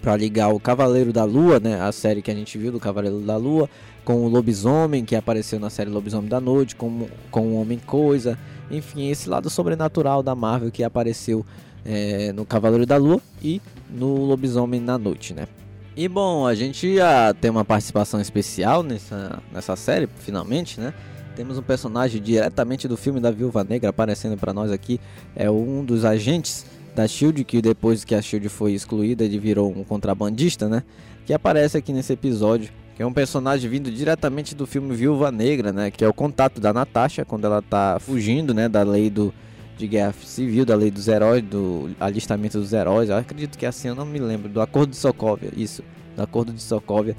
para 0.00 0.16
ligar 0.16 0.54
o 0.54 0.60
Cavaleiro 0.60 1.12
da 1.12 1.24
Lua, 1.24 1.58
né? 1.58 1.80
A 1.80 1.90
série 1.90 2.22
que 2.22 2.30
a 2.30 2.34
gente 2.34 2.56
viu 2.56 2.70
do 2.70 2.78
Cavaleiro 2.78 3.18
da 3.18 3.36
Lua 3.36 3.68
com 4.04 4.24
o 4.24 4.28
lobisomem 4.28 5.04
que 5.04 5.16
apareceu 5.16 5.58
na 5.58 5.70
série 5.70 5.90
Lobisomem 5.90 6.28
da 6.28 6.40
Noite, 6.40 6.76
com, 6.76 7.08
com 7.32 7.48
o 7.48 7.60
Homem 7.60 7.80
Coisa, 7.80 8.38
enfim, 8.70 9.08
esse 9.10 9.28
lado 9.28 9.50
sobrenatural 9.50 10.22
da 10.22 10.36
Marvel 10.36 10.70
que 10.70 10.84
apareceu 10.84 11.44
é, 11.84 12.32
no 12.32 12.44
Cavaleiro 12.44 12.86
da 12.86 12.96
Lua 12.96 13.20
e 13.42 13.60
no 13.90 14.24
Lobisomem 14.24 14.80
na 14.80 14.96
Noite, 14.96 15.34
né? 15.34 15.48
E 15.96 16.06
bom, 16.06 16.46
a 16.46 16.54
gente 16.54 16.86
ia 16.86 17.34
ter 17.40 17.50
uma 17.50 17.64
participação 17.64 18.20
especial 18.20 18.84
nessa, 18.84 19.42
nessa 19.52 19.74
série, 19.74 20.08
finalmente, 20.20 20.78
né? 20.78 20.94
Temos 21.34 21.58
um 21.58 21.62
personagem 21.62 22.20
diretamente 22.20 22.86
do 22.86 22.96
filme 22.96 23.20
da 23.20 23.30
Viúva 23.30 23.64
Negra 23.64 23.90
aparecendo 23.90 24.36
para 24.36 24.52
nós 24.52 24.70
aqui. 24.70 25.00
É 25.34 25.50
um 25.50 25.84
dos 25.84 26.04
agentes 26.04 26.66
da 26.94 27.06
Shield, 27.08 27.44
que 27.44 27.62
depois 27.62 28.04
que 28.04 28.14
a 28.14 28.20
Shield 28.20 28.48
foi 28.48 28.72
excluída, 28.72 29.24
ele 29.24 29.38
virou 29.38 29.70
um 29.70 29.82
contrabandista, 29.82 30.68
né? 30.68 30.82
Que 31.24 31.32
aparece 31.32 31.78
aqui 31.78 31.92
nesse 31.92 32.12
episódio 32.12 32.70
que 32.94 33.02
é 33.02 33.06
um 33.06 33.12
personagem 33.12 33.70
vindo 33.70 33.90
diretamente 33.90 34.54
do 34.54 34.66
filme 34.66 34.94
Viúva 34.94 35.32
Negra, 35.32 35.72
né, 35.72 35.90
que 35.90 36.04
é 36.04 36.08
o 36.08 36.12
contato 36.12 36.60
da 36.60 36.72
Natasha 36.72 37.24
quando 37.24 37.46
ela 37.46 37.62
tá 37.62 37.98
fugindo, 37.98 38.52
né, 38.52 38.68
da 38.68 38.82
lei 38.82 39.08
do 39.08 39.32
de 39.78 39.88
guerra 39.88 40.12
civil, 40.12 40.66
da 40.66 40.76
lei 40.76 40.90
dos 40.90 41.08
heróis, 41.08 41.42
do 41.42 41.90
alistamento 41.98 42.58
dos 42.58 42.72
heróis. 42.72 43.08
Eu 43.08 43.16
acredito 43.16 43.58
que 43.58 43.64
é 43.64 43.68
assim, 43.68 43.88
eu 43.88 43.94
não 43.94 44.04
me 44.04 44.18
lembro, 44.18 44.48
do 44.48 44.60
acordo 44.60 44.90
de 44.90 44.96
Sokovia, 44.96 45.50
isso, 45.56 45.82
do 46.14 46.22
acordo 46.22 46.52
de 46.52 46.60
Sokovia, 46.60 47.16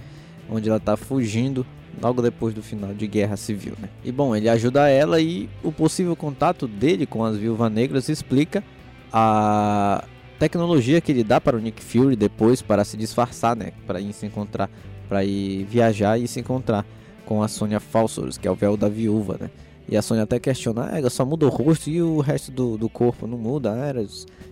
onde 0.49 0.69
ela 0.69 0.79
tá 0.79 0.95
fugindo 0.95 1.65
logo 2.01 2.21
depois 2.21 2.53
do 2.53 2.61
final 2.61 2.93
de 2.93 3.07
guerra 3.07 3.37
civil, 3.37 3.73
né? 3.79 3.89
E 4.03 4.11
bom, 4.11 4.35
ele 4.35 4.49
ajuda 4.49 4.89
ela 4.89 5.19
e 5.19 5.49
o 5.63 5.71
possível 5.71 6.15
contato 6.15 6.67
dele 6.67 7.05
com 7.05 7.23
as 7.23 7.37
viúvas 7.37 7.71
negras 7.71 8.09
explica 8.09 8.63
a 9.11 10.03
tecnologia 10.39 10.99
que 10.99 11.11
ele 11.11 11.23
dá 11.23 11.39
para 11.39 11.55
o 11.55 11.59
Nick 11.59 11.83
Fury 11.83 12.15
depois 12.15 12.61
para 12.61 12.83
se 12.83 12.97
disfarçar, 12.97 13.55
né, 13.55 13.71
para 13.85 14.01
ir 14.01 14.11
se 14.11 14.25
encontrar 14.25 14.69
para 15.07 15.23
ir 15.23 15.63
viajar 15.65 16.17
e 16.17 16.27
se 16.27 16.39
encontrar 16.39 16.85
com 17.25 17.43
a 17.43 17.47
Sônia 17.47 17.79
Falsors, 17.79 18.37
que 18.37 18.47
é 18.47 18.51
o 18.51 18.55
véu 18.55 18.75
da 18.75 18.89
viúva, 18.89 19.37
né? 19.39 19.49
E 19.87 19.97
a 19.97 20.01
Sônia 20.01 20.23
até 20.23 20.39
questiona, 20.39 20.85
ah, 20.85 21.09
só 21.09 21.25
muda 21.25 21.45
o 21.45 21.49
rosto 21.49 21.89
e 21.89 22.01
o 22.01 22.19
resto 22.19 22.51
do, 22.51 22.77
do 22.77 22.89
corpo 22.89 23.27
não 23.27 23.37
muda, 23.37 23.71
era 23.71 24.03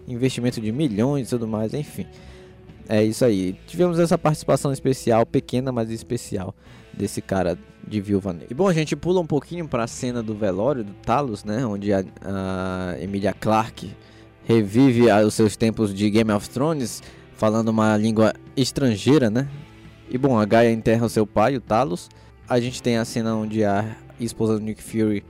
investimento 0.07 0.59
de 0.59 0.71
milhões 0.71 1.27
e 1.27 1.29
tudo 1.29 1.47
mais, 1.47 1.73
enfim. 1.73 2.05
É 2.87 3.03
isso 3.03 3.23
aí. 3.23 3.55
Tivemos 3.65 3.97
essa 3.97 4.17
participação 4.17 4.71
especial, 4.73 5.25
pequena, 5.25 5.71
mas 5.71 5.89
especial, 5.89 6.53
desse 6.93 7.21
cara 7.21 7.57
de 7.87 7.99
Viúva 7.99 8.31
Negra. 8.31 8.47
E 8.49 8.53
bom, 8.53 8.67
a 8.67 8.73
gente 8.73 8.95
pula 8.95 9.19
um 9.19 9.25
pouquinho 9.25 9.67
para 9.67 9.83
a 9.83 9.87
cena 9.87 10.21
do 10.21 10.35
velório 10.35 10.83
do 10.83 10.93
Talos, 10.93 11.43
né? 11.43 11.65
Onde 11.65 11.91
a, 11.93 12.03
a 12.21 12.95
Emilia 12.99 13.33
Clarke 13.33 13.91
revive 14.43 15.11
os 15.11 15.33
seus 15.33 15.55
tempos 15.55 15.93
de 15.93 16.09
Game 16.09 16.31
of 16.31 16.49
Thrones, 16.49 17.01
falando 17.35 17.69
uma 17.69 17.95
língua 17.97 18.33
estrangeira, 18.55 19.29
né? 19.29 19.47
E 20.09 20.17
bom, 20.17 20.37
a 20.37 20.45
Gaia 20.45 20.71
enterra 20.71 21.05
o 21.05 21.09
seu 21.09 21.25
pai, 21.25 21.55
o 21.55 21.61
Talos. 21.61 22.09
A 22.47 22.59
gente 22.59 22.83
tem 22.83 22.97
a 22.97 23.05
cena 23.05 23.35
onde 23.35 23.63
a 23.63 23.95
esposa 24.19 24.55
do 24.55 24.59
Nick 24.59 24.83
Fury, 24.83 25.23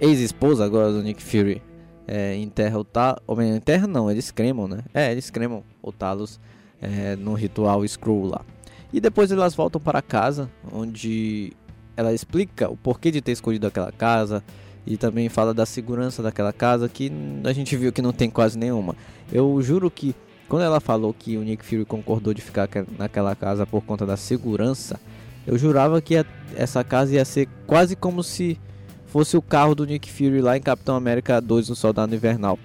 ex-esposa 0.00 0.64
agora 0.64 0.92
do 0.92 1.02
Nick 1.02 1.22
Fury, 1.22 1.60
é, 2.06 2.36
enterra 2.36 2.78
o 2.78 2.84
Talos. 2.84 3.20
Ou 3.26 3.42
enterra 3.42 3.86
não, 3.86 4.10
eles 4.10 4.30
cremam, 4.30 4.68
né? 4.68 4.78
É, 4.94 5.10
eles 5.10 5.28
cremam 5.28 5.64
o 5.82 5.90
Talos 5.90 6.38
é, 6.80 7.16
no 7.16 7.34
ritual 7.34 7.84
Skrull 7.84 8.26
lá. 8.26 8.42
E 8.92 9.00
depois 9.00 9.32
elas 9.32 9.54
voltam 9.54 9.80
para 9.80 10.02
casa, 10.02 10.50
onde 10.70 11.52
ela 11.96 12.12
explica 12.12 12.68
o 12.68 12.76
porquê 12.76 13.10
de 13.10 13.20
ter 13.20 13.32
escolhido 13.32 13.66
aquela 13.66 13.92
casa 13.92 14.42
e 14.86 14.96
também 14.96 15.28
fala 15.28 15.54
da 15.54 15.64
segurança 15.64 16.22
daquela 16.22 16.52
casa 16.52 16.88
que 16.88 17.10
a 17.44 17.52
gente 17.52 17.76
viu 17.76 17.92
que 17.92 18.02
não 18.02 18.12
tem 18.12 18.28
quase 18.28 18.58
nenhuma. 18.58 18.96
Eu 19.32 19.60
juro 19.62 19.90
que 19.90 20.14
quando 20.48 20.62
ela 20.62 20.80
falou 20.80 21.14
que 21.14 21.36
o 21.36 21.42
Nick 21.42 21.64
Fury 21.64 21.84
concordou 21.84 22.34
de 22.34 22.42
ficar 22.42 22.68
naquela 22.98 23.34
casa 23.34 23.66
por 23.66 23.82
conta 23.82 24.04
da 24.04 24.16
segurança, 24.16 25.00
eu 25.46 25.56
jurava 25.56 26.00
que 26.02 26.24
essa 26.54 26.84
casa 26.84 27.14
ia 27.14 27.24
ser 27.24 27.48
quase 27.66 27.96
como 27.96 28.22
se 28.22 28.58
fosse 29.06 29.36
o 29.36 29.42
carro 29.42 29.74
do 29.74 29.86
Nick 29.86 30.10
Fury 30.10 30.40
lá 30.40 30.56
em 30.56 30.60
Capitão 30.60 30.96
América 30.96 31.40
2 31.40 31.68
no 31.68 31.74
Soldado 31.74 32.14
Invernal. 32.14 32.58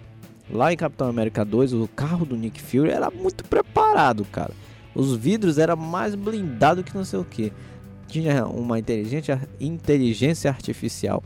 Lá 0.50 0.72
em 0.72 0.78
Capitão 0.78 1.10
América 1.10 1.44
2, 1.44 1.74
o 1.74 1.90
carro 1.94 2.26
do 2.26 2.36
Nick 2.36 2.62
Fury 2.62 2.90
era 2.90 3.10
muito 3.10 3.44
preparado, 3.44 4.26
cara. 4.26 4.52
Os 4.98 5.16
vidros 5.16 5.58
eram 5.58 5.78
mais 5.78 6.16
blindados 6.16 6.84
que 6.84 6.96
não 6.96 7.06
sei 7.06 7.20
o 7.20 7.24
que. 7.24 7.54
Tinha 8.08 8.46
uma 8.46 8.80
inteligência, 8.80 9.48
inteligência 9.60 10.50
artificial 10.50 11.24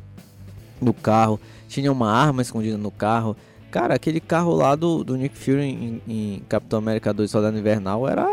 no 0.81 0.93
carro, 0.93 1.39
tinha 1.67 1.91
uma 1.91 2.12
arma 2.12 2.41
escondida 2.41 2.77
no 2.77 2.91
carro, 2.91 3.38
Cara, 3.71 3.95
aquele 3.95 4.19
carro 4.19 4.53
lá 4.53 4.75
do, 4.75 5.01
do 5.01 5.15
Nick 5.15 5.38
Fury 5.38 5.62
em, 5.62 6.01
em 6.05 6.43
Capitão 6.49 6.77
América 6.77 7.13
2 7.13 7.31
Soldado 7.31 7.57
Invernal 7.57 8.05
era, 8.05 8.27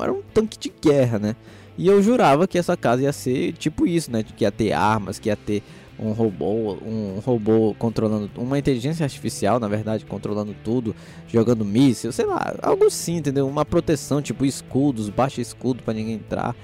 era 0.00 0.12
um 0.12 0.22
tanque 0.32 0.56
de 0.56 0.72
guerra, 0.80 1.18
né? 1.18 1.36
E 1.76 1.88
eu 1.88 2.00
jurava 2.00 2.46
que 2.46 2.56
essa 2.56 2.76
casa 2.76 3.02
ia 3.02 3.12
ser 3.12 3.54
tipo 3.54 3.84
isso, 3.84 4.12
né? 4.12 4.22
Que 4.22 4.44
ia 4.44 4.52
ter 4.52 4.72
armas, 4.72 5.18
que 5.18 5.28
ia 5.28 5.36
ter 5.36 5.64
um 6.02 6.12
robô, 6.12 6.74
um 6.84 7.20
robô 7.24 7.74
controlando, 7.78 8.30
uma 8.36 8.58
inteligência 8.58 9.04
artificial, 9.04 9.60
na 9.60 9.68
verdade, 9.68 10.04
controlando 10.04 10.54
tudo, 10.64 10.94
jogando 11.28 11.64
míssil, 11.64 12.12
sei 12.12 12.26
lá, 12.26 12.54
algo 12.62 12.86
assim, 12.86 13.16
entendeu? 13.16 13.46
Uma 13.48 13.64
proteção, 13.64 14.20
tipo 14.20 14.44
escudos, 14.44 15.08
baixa 15.08 15.40
escudo 15.40 15.82
para 15.82 15.94
ninguém 15.94 16.14
entrar. 16.14 16.54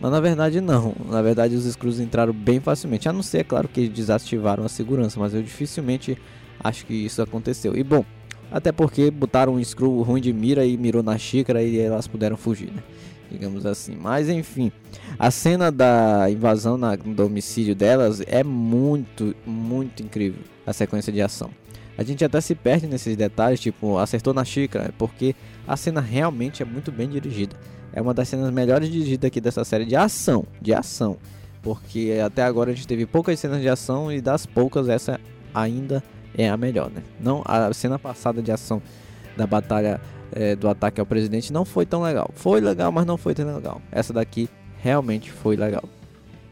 Mas 0.00 0.12
na 0.12 0.20
verdade 0.20 0.60
não. 0.60 0.94
Na 1.08 1.20
verdade 1.22 1.56
os 1.56 1.64
Skrulls 1.64 2.00
entraram 2.00 2.32
bem 2.32 2.60
facilmente. 2.60 3.08
A 3.08 3.12
não 3.12 3.22
ser, 3.22 3.38
é 3.38 3.44
claro, 3.44 3.68
que 3.68 3.80
eles 3.80 3.92
desativaram 3.92 4.64
a 4.64 4.68
segurança. 4.68 5.18
Mas 5.18 5.34
eu 5.34 5.42
dificilmente 5.42 6.16
acho 6.62 6.86
que 6.86 6.94
isso 6.94 7.20
aconteceu. 7.20 7.76
E 7.76 7.82
bom, 7.82 8.04
até 8.50 8.70
porque 8.70 9.10
botaram 9.10 9.54
um 9.54 9.60
Skrull 9.60 10.02
ruim 10.02 10.20
de 10.20 10.32
mira 10.32 10.64
e 10.64 10.76
mirou 10.76 11.02
na 11.02 11.18
xícara 11.18 11.62
e 11.62 11.78
elas 11.78 12.06
puderam 12.06 12.36
fugir, 12.36 12.70
né? 12.72 12.82
Digamos 13.30 13.66
assim. 13.66 13.96
Mas 13.96 14.28
enfim, 14.28 14.72
a 15.18 15.30
cena 15.30 15.70
da 15.70 16.30
invasão 16.30 16.76
na, 16.76 16.96
do 16.96 17.26
homicídio 17.26 17.74
delas 17.74 18.22
é 18.26 18.42
muito, 18.42 19.34
muito 19.46 20.02
incrível. 20.02 20.42
A 20.66 20.72
sequência 20.72 21.12
de 21.12 21.20
ação. 21.20 21.50
A 21.96 22.04
gente 22.04 22.24
até 22.24 22.40
se 22.40 22.54
perde 22.54 22.86
nesses 22.86 23.16
detalhes, 23.16 23.58
tipo, 23.58 23.98
acertou 23.98 24.32
na 24.32 24.44
xícara, 24.44 24.94
porque 24.96 25.34
a 25.66 25.76
cena 25.76 26.00
realmente 26.00 26.62
é 26.62 26.66
muito 26.66 26.92
bem 26.92 27.08
dirigida. 27.08 27.56
É 27.92 28.00
uma 28.00 28.14
das 28.14 28.28
cenas 28.28 28.52
melhores 28.52 28.88
dirigidas 28.88 29.26
aqui 29.26 29.40
dessa 29.40 29.64
série 29.64 29.84
de 29.84 29.96
ação, 29.96 30.46
de 30.62 30.72
ação. 30.72 31.16
Porque 31.60 32.16
até 32.24 32.42
agora 32.44 32.70
a 32.70 32.74
gente 32.74 32.86
teve 32.86 33.04
poucas 33.04 33.40
cenas 33.40 33.60
de 33.60 33.68
ação 33.68 34.12
e 34.12 34.20
das 34.20 34.46
poucas 34.46 34.88
essa 34.88 35.18
ainda 35.52 36.02
é 36.36 36.48
a 36.48 36.56
melhor, 36.56 36.90
né? 36.90 37.02
Não 37.18 37.42
a 37.44 37.72
cena 37.72 37.98
passada 37.98 38.40
de 38.40 38.52
ação 38.52 38.80
da 39.36 39.46
batalha 39.46 40.00
é, 40.38 40.54
do 40.54 40.68
ataque 40.68 41.00
ao 41.00 41.06
presidente 41.06 41.52
não 41.52 41.64
foi 41.64 41.84
tão 41.84 42.02
legal. 42.02 42.30
Foi 42.32 42.60
legal, 42.60 42.92
mas 42.92 43.04
não 43.04 43.16
foi 43.16 43.34
tão 43.34 43.56
legal. 43.56 43.82
Essa 43.90 44.12
daqui 44.12 44.48
realmente 44.80 45.32
foi 45.32 45.56
legal. 45.56 45.82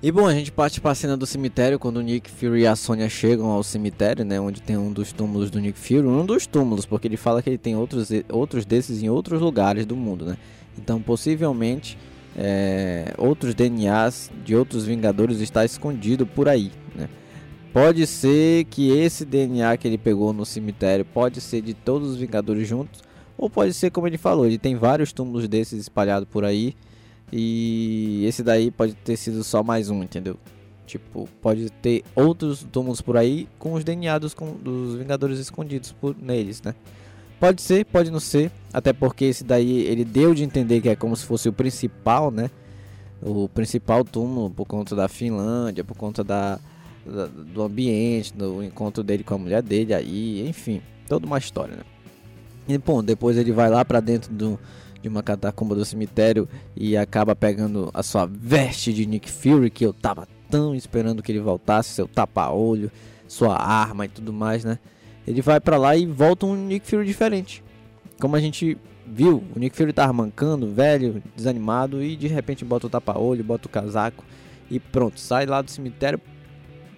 E 0.02 0.10
bom, 0.10 0.26
a 0.26 0.34
gente 0.34 0.50
parte 0.52 0.80
para 0.80 0.90
a 0.90 0.94
cena 0.94 1.16
do 1.16 1.24
cemitério 1.24 1.78
quando 1.78 1.98
o 1.98 2.02
Nick 2.02 2.30
Fury 2.30 2.62
e 2.62 2.66
a 2.66 2.74
Sonya 2.76 3.08
chegam 3.08 3.46
ao 3.46 3.62
cemitério, 3.62 4.24
né, 4.24 4.38
onde 4.38 4.60
tem 4.60 4.76
um 4.76 4.92
dos 4.92 5.12
túmulos 5.12 5.50
do 5.50 5.60
Nick 5.60 5.78
Fury, 5.78 6.06
um 6.06 6.26
dos 6.26 6.46
túmulos, 6.46 6.84
porque 6.84 7.06
ele 7.08 7.16
fala 7.16 7.40
que 7.40 7.48
ele 7.48 7.58
tem 7.58 7.76
outros, 7.76 8.10
outros 8.28 8.66
desses 8.66 9.02
em 9.02 9.08
outros 9.08 9.40
lugares 9.40 9.86
do 9.86 9.96
mundo, 9.96 10.26
né? 10.26 10.36
Então, 10.76 11.00
possivelmente, 11.00 11.96
é, 12.36 13.14
outros 13.16 13.54
DNAs 13.54 14.30
de 14.44 14.54
outros 14.54 14.84
Vingadores 14.84 15.40
está 15.40 15.64
escondido 15.64 16.26
por 16.26 16.48
aí, 16.48 16.70
né? 16.94 17.08
Pode 17.72 18.06
ser 18.06 18.64
que 18.64 18.90
esse 18.90 19.24
DNA 19.24 19.76
que 19.76 19.88
ele 19.88 19.98
pegou 19.98 20.32
no 20.32 20.44
cemitério 20.44 21.04
pode 21.04 21.40
ser 21.40 21.62
de 21.62 21.72
todos 21.72 22.10
os 22.10 22.16
Vingadores 22.16 22.68
juntos, 22.68 23.05
ou 23.38 23.50
pode 23.50 23.74
ser 23.74 23.90
como 23.90 24.06
ele 24.06 24.18
falou, 24.18 24.46
ele 24.46 24.58
tem 24.58 24.76
vários 24.76 25.12
túmulos 25.12 25.46
desses 25.48 25.80
espalhados 25.80 26.28
por 26.28 26.44
aí 26.44 26.74
e 27.32 28.24
esse 28.26 28.42
daí 28.42 28.70
pode 28.70 28.94
ter 28.94 29.16
sido 29.16 29.42
só 29.42 29.62
mais 29.62 29.90
um, 29.90 30.02
entendeu? 30.02 30.36
Tipo, 30.86 31.28
pode 31.42 31.68
ter 31.70 32.04
outros 32.14 32.64
túmulos 32.70 33.00
por 33.00 33.16
aí 33.16 33.48
com 33.58 33.72
os 33.72 33.82
DNA 33.82 34.18
dos, 34.18 34.34
dos 34.62 34.94
Vingadores 34.96 35.38
escondidos 35.38 35.90
por 35.92 36.16
neles, 36.16 36.62
né? 36.62 36.74
Pode 37.40 37.60
ser, 37.60 37.84
pode 37.84 38.10
não 38.10 38.20
ser, 38.20 38.50
até 38.72 38.92
porque 38.92 39.26
esse 39.26 39.44
daí 39.44 39.80
ele 39.82 40.04
deu 40.04 40.32
de 40.32 40.44
entender 40.44 40.80
que 40.80 40.88
é 40.88 40.96
como 40.96 41.14
se 41.16 41.26
fosse 41.26 41.48
o 41.48 41.52
principal, 41.52 42.30
né? 42.30 42.50
O 43.20 43.48
principal 43.48 44.04
túmulo 44.04 44.48
por 44.48 44.64
conta 44.64 44.94
da 44.94 45.08
Finlândia, 45.08 45.82
por 45.82 45.96
conta 45.96 46.22
da, 46.22 46.58
da 47.04 47.26
do 47.26 47.62
ambiente, 47.62 48.32
do 48.32 48.62
encontro 48.62 49.02
dele 49.02 49.24
com 49.24 49.34
a 49.34 49.38
mulher 49.38 49.62
dele 49.62 49.92
aí, 49.92 50.48
enfim, 50.48 50.80
toda 51.08 51.26
uma 51.26 51.38
história, 51.38 51.76
né? 51.76 51.82
E 52.68 52.76
bom, 52.78 53.02
depois 53.02 53.36
ele 53.36 53.52
vai 53.52 53.70
lá 53.70 53.84
para 53.84 54.00
dentro 54.00 54.32
do, 54.32 54.58
de 55.00 55.08
uma 55.08 55.22
catacumba 55.22 55.74
do 55.74 55.84
cemitério 55.84 56.48
e 56.74 56.96
acaba 56.96 57.36
pegando 57.36 57.90
a 57.94 58.02
sua 58.02 58.26
veste 58.26 58.92
de 58.92 59.06
Nick 59.06 59.30
Fury 59.30 59.70
que 59.70 59.86
eu 59.86 59.92
tava 59.92 60.26
tão 60.50 60.74
esperando 60.74 61.22
que 61.22 61.30
ele 61.30 61.40
voltasse, 61.40 61.90
seu 61.90 62.08
tapa-olho, 62.08 62.90
sua 63.28 63.56
arma 63.56 64.06
e 64.06 64.08
tudo 64.08 64.32
mais, 64.32 64.64
né? 64.64 64.78
Ele 65.26 65.42
vai 65.42 65.60
para 65.60 65.76
lá 65.76 65.96
e 65.96 66.06
volta 66.06 66.46
um 66.46 66.56
Nick 66.56 66.86
Fury 66.86 67.04
diferente. 67.04 67.62
Como 68.20 68.34
a 68.36 68.40
gente 68.40 68.76
viu, 69.06 69.44
o 69.54 69.58
Nick 69.58 69.76
Fury 69.76 69.92
tava 69.92 70.12
mancando, 70.12 70.72
velho, 70.72 71.22
desanimado 71.36 72.02
e 72.02 72.16
de 72.16 72.26
repente 72.26 72.64
bota 72.64 72.86
o 72.86 72.90
tapa-olho, 72.90 73.44
bota 73.44 73.66
o 73.66 73.70
casaco 73.70 74.24
e 74.70 74.80
pronto, 74.80 75.20
sai 75.20 75.46
lá 75.46 75.62
do 75.62 75.70
cemitério 75.70 76.20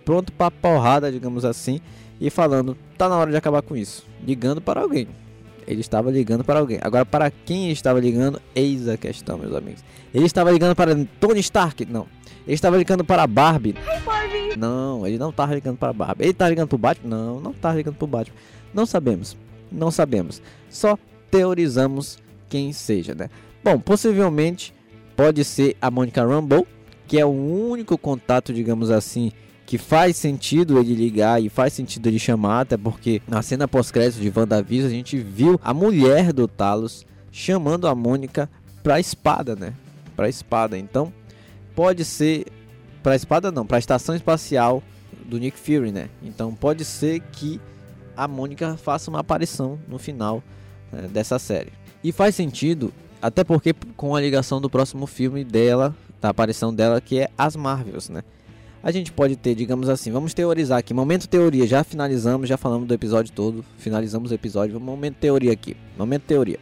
pronto 0.04 0.32
para 0.32 0.50
porrada, 0.50 1.12
digamos 1.12 1.44
assim, 1.44 1.80
e 2.18 2.30
falando, 2.30 2.74
tá 2.96 3.10
na 3.10 3.16
hora 3.18 3.30
de 3.30 3.36
acabar 3.36 3.60
com 3.60 3.76
isso, 3.76 4.06
ligando 4.26 4.60
para 4.60 4.80
alguém. 4.80 5.06
Ele 5.68 5.82
estava 5.82 6.10
ligando 6.10 6.42
para 6.42 6.58
alguém. 6.58 6.78
Agora, 6.80 7.04
para 7.04 7.30
quem 7.30 7.64
ele 7.64 7.74
estava 7.74 8.00
ligando, 8.00 8.40
eis 8.54 8.88
a 8.88 8.96
questão, 8.96 9.36
meus 9.36 9.54
amigos. 9.54 9.84
Ele 10.14 10.24
estava 10.24 10.50
ligando 10.50 10.74
para 10.74 10.96
Tony 11.20 11.40
Stark? 11.40 11.84
Não. 11.84 12.06
Ele 12.46 12.54
estava 12.54 12.78
ligando 12.78 13.04
para 13.04 13.26
Barbie? 13.26 13.74
Não, 14.56 15.06
ele 15.06 15.18
não 15.18 15.28
estava 15.28 15.54
ligando 15.54 15.76
para 15.76 15.92
Barbie. 15.92 16.24
Ele 16.24 16.30
estava 16.30 16.48
ligando 16.48 16.68
para 16.68 16.76
o 16.76 16.78
Batman? 16.78 17.16
Não, 17.16 17.40
não 17.40 17.50
estava 17.50 17.76
ligando 17.76 17.96
para 17.96 18.04
o 18.06 18.08
Batman. 18.08 18.36
Não 18.72 18.86
sabemos. 18.86 19.36
Não 19.70 19.90
sabemos. 19.90 20.40
Só 20.70 20.98
teorizamos 21.30 22.18
quem 22.48 22.72
seja, 22.72 23.14
né? 23.14 23.28
Bom, 23.62 23.78
possivelmente 23.78 24.72
pode 25.14 25.44
ser 25.44 25.76
a 25.82 25.90
Monica 25.90 26.24
Rambeau, 26.24 26.66
que 27.06 27.20
é 27.20 27.26
o 27.26 27.28
único 27.28 27.98
contato, 27.98 28.54
digamos 28.54 28.90
assim, 28.90 29.32
que 29.68 29.76
faz 29.76 30.16
sentido 30.16 30.78
ele 30.78 30.94
ligar 30.94 31.42
e 31.42 31.50
faz 31.50 31.74
sentido 31.74 32.06
ele 32.06 32.18
chamar, 32.18 32.62
até 32.62 32.74
porque 32.74 33.20
na 33.28 33.42
cena 33.42 33.68
pós-crédito 33.68 34.18
de 34.18 34.32
WandaVision 34.34 34.86
a 34.86 34.94
gente 34.94 35.18
viu 35.18 35.60
a 35.62 35.74
mulher 35.74 36.32
do 36.32 36.48
Talos 36.48 37.04
chamando 37.30 37.86
a 37.86 37.94
Mônica 37.94 38.48
pra 38.82 38.98
espada, 38.98 39.54
né? 39.54 39.74
Pra 40.16 40.26
espada. 40.26 40.78
Então, 40.78 41.12
pode 41.74 42.02
ser 42.06 42.46
pra 43.02 43.14
espada 43.14 43.52
não, 43.52 43.66
pra 43.66 43.78
estação 43.78 44.16
espacial 44.16 44.82
do 45.26 45.36
Nick 45.36 45.58
Fury, 45.58 45.92
né? 45.92 46.08
Então, 46.22 46.54
pode 46.54 46.82
ser 46.86 47.20
que 47.20 47.60
a 48.16 48.26
Mônica 48.26 48.74
faça 48.78 49.10
uma 49.10 49.20
aparição 49.20 49.78
no 49.86 49.98
final 49.98 50.42
né, 50.90 51.08
dessa 51.12 51.38
série. 51.38 51.74
E 52.02 52.10
faz 52.10 52.34
sentido, 52.34 52.90
até 53.20 53.44
porque 53.44 53.74
com 53.98 54.16
a 54.16 54.20
ligação 54.22 54.62
do 54.62 54.70
próximo 54.70 55.06
filme 55.06 55.44
dela, 55.44 55.94
da 56.22 56.30
aparição 56.30 56.74
dela, 56.74 57.02
que 57.02 57.18
é 57.18 57.28
As 57.36 57.54
Marvels, 57.54 58.08
né? 58.08 58.24
A 58.82 58.90
gente 58.90 59.12
pode 59.12 59.36
ter, 59.36 59.54
digamos 59.54 59.88
assim, 59.88 60.10
vamos 60.10 60.32
teorizar 60.32 60.78
aqui. 60.78 60.94
Momento 60.94 61.28
teoria, 61.28 61.66
já 61.66 61.82
finalizamos, 61.82 62.48
já 62.48 62.56
falamos 62.56 62.86
do 62.86 62.94
episódio 62.94 63.32
todo, 63.32 63.64
finalizamos 63.76 64.30
o 64.30 64.34
episódio. 64.34 64.78
Momento 64.80 65.16
teoria 65.16 65.52
aqui. 65.52 65.76
Momento 65.96 66.22
teoria. 66.22 66.58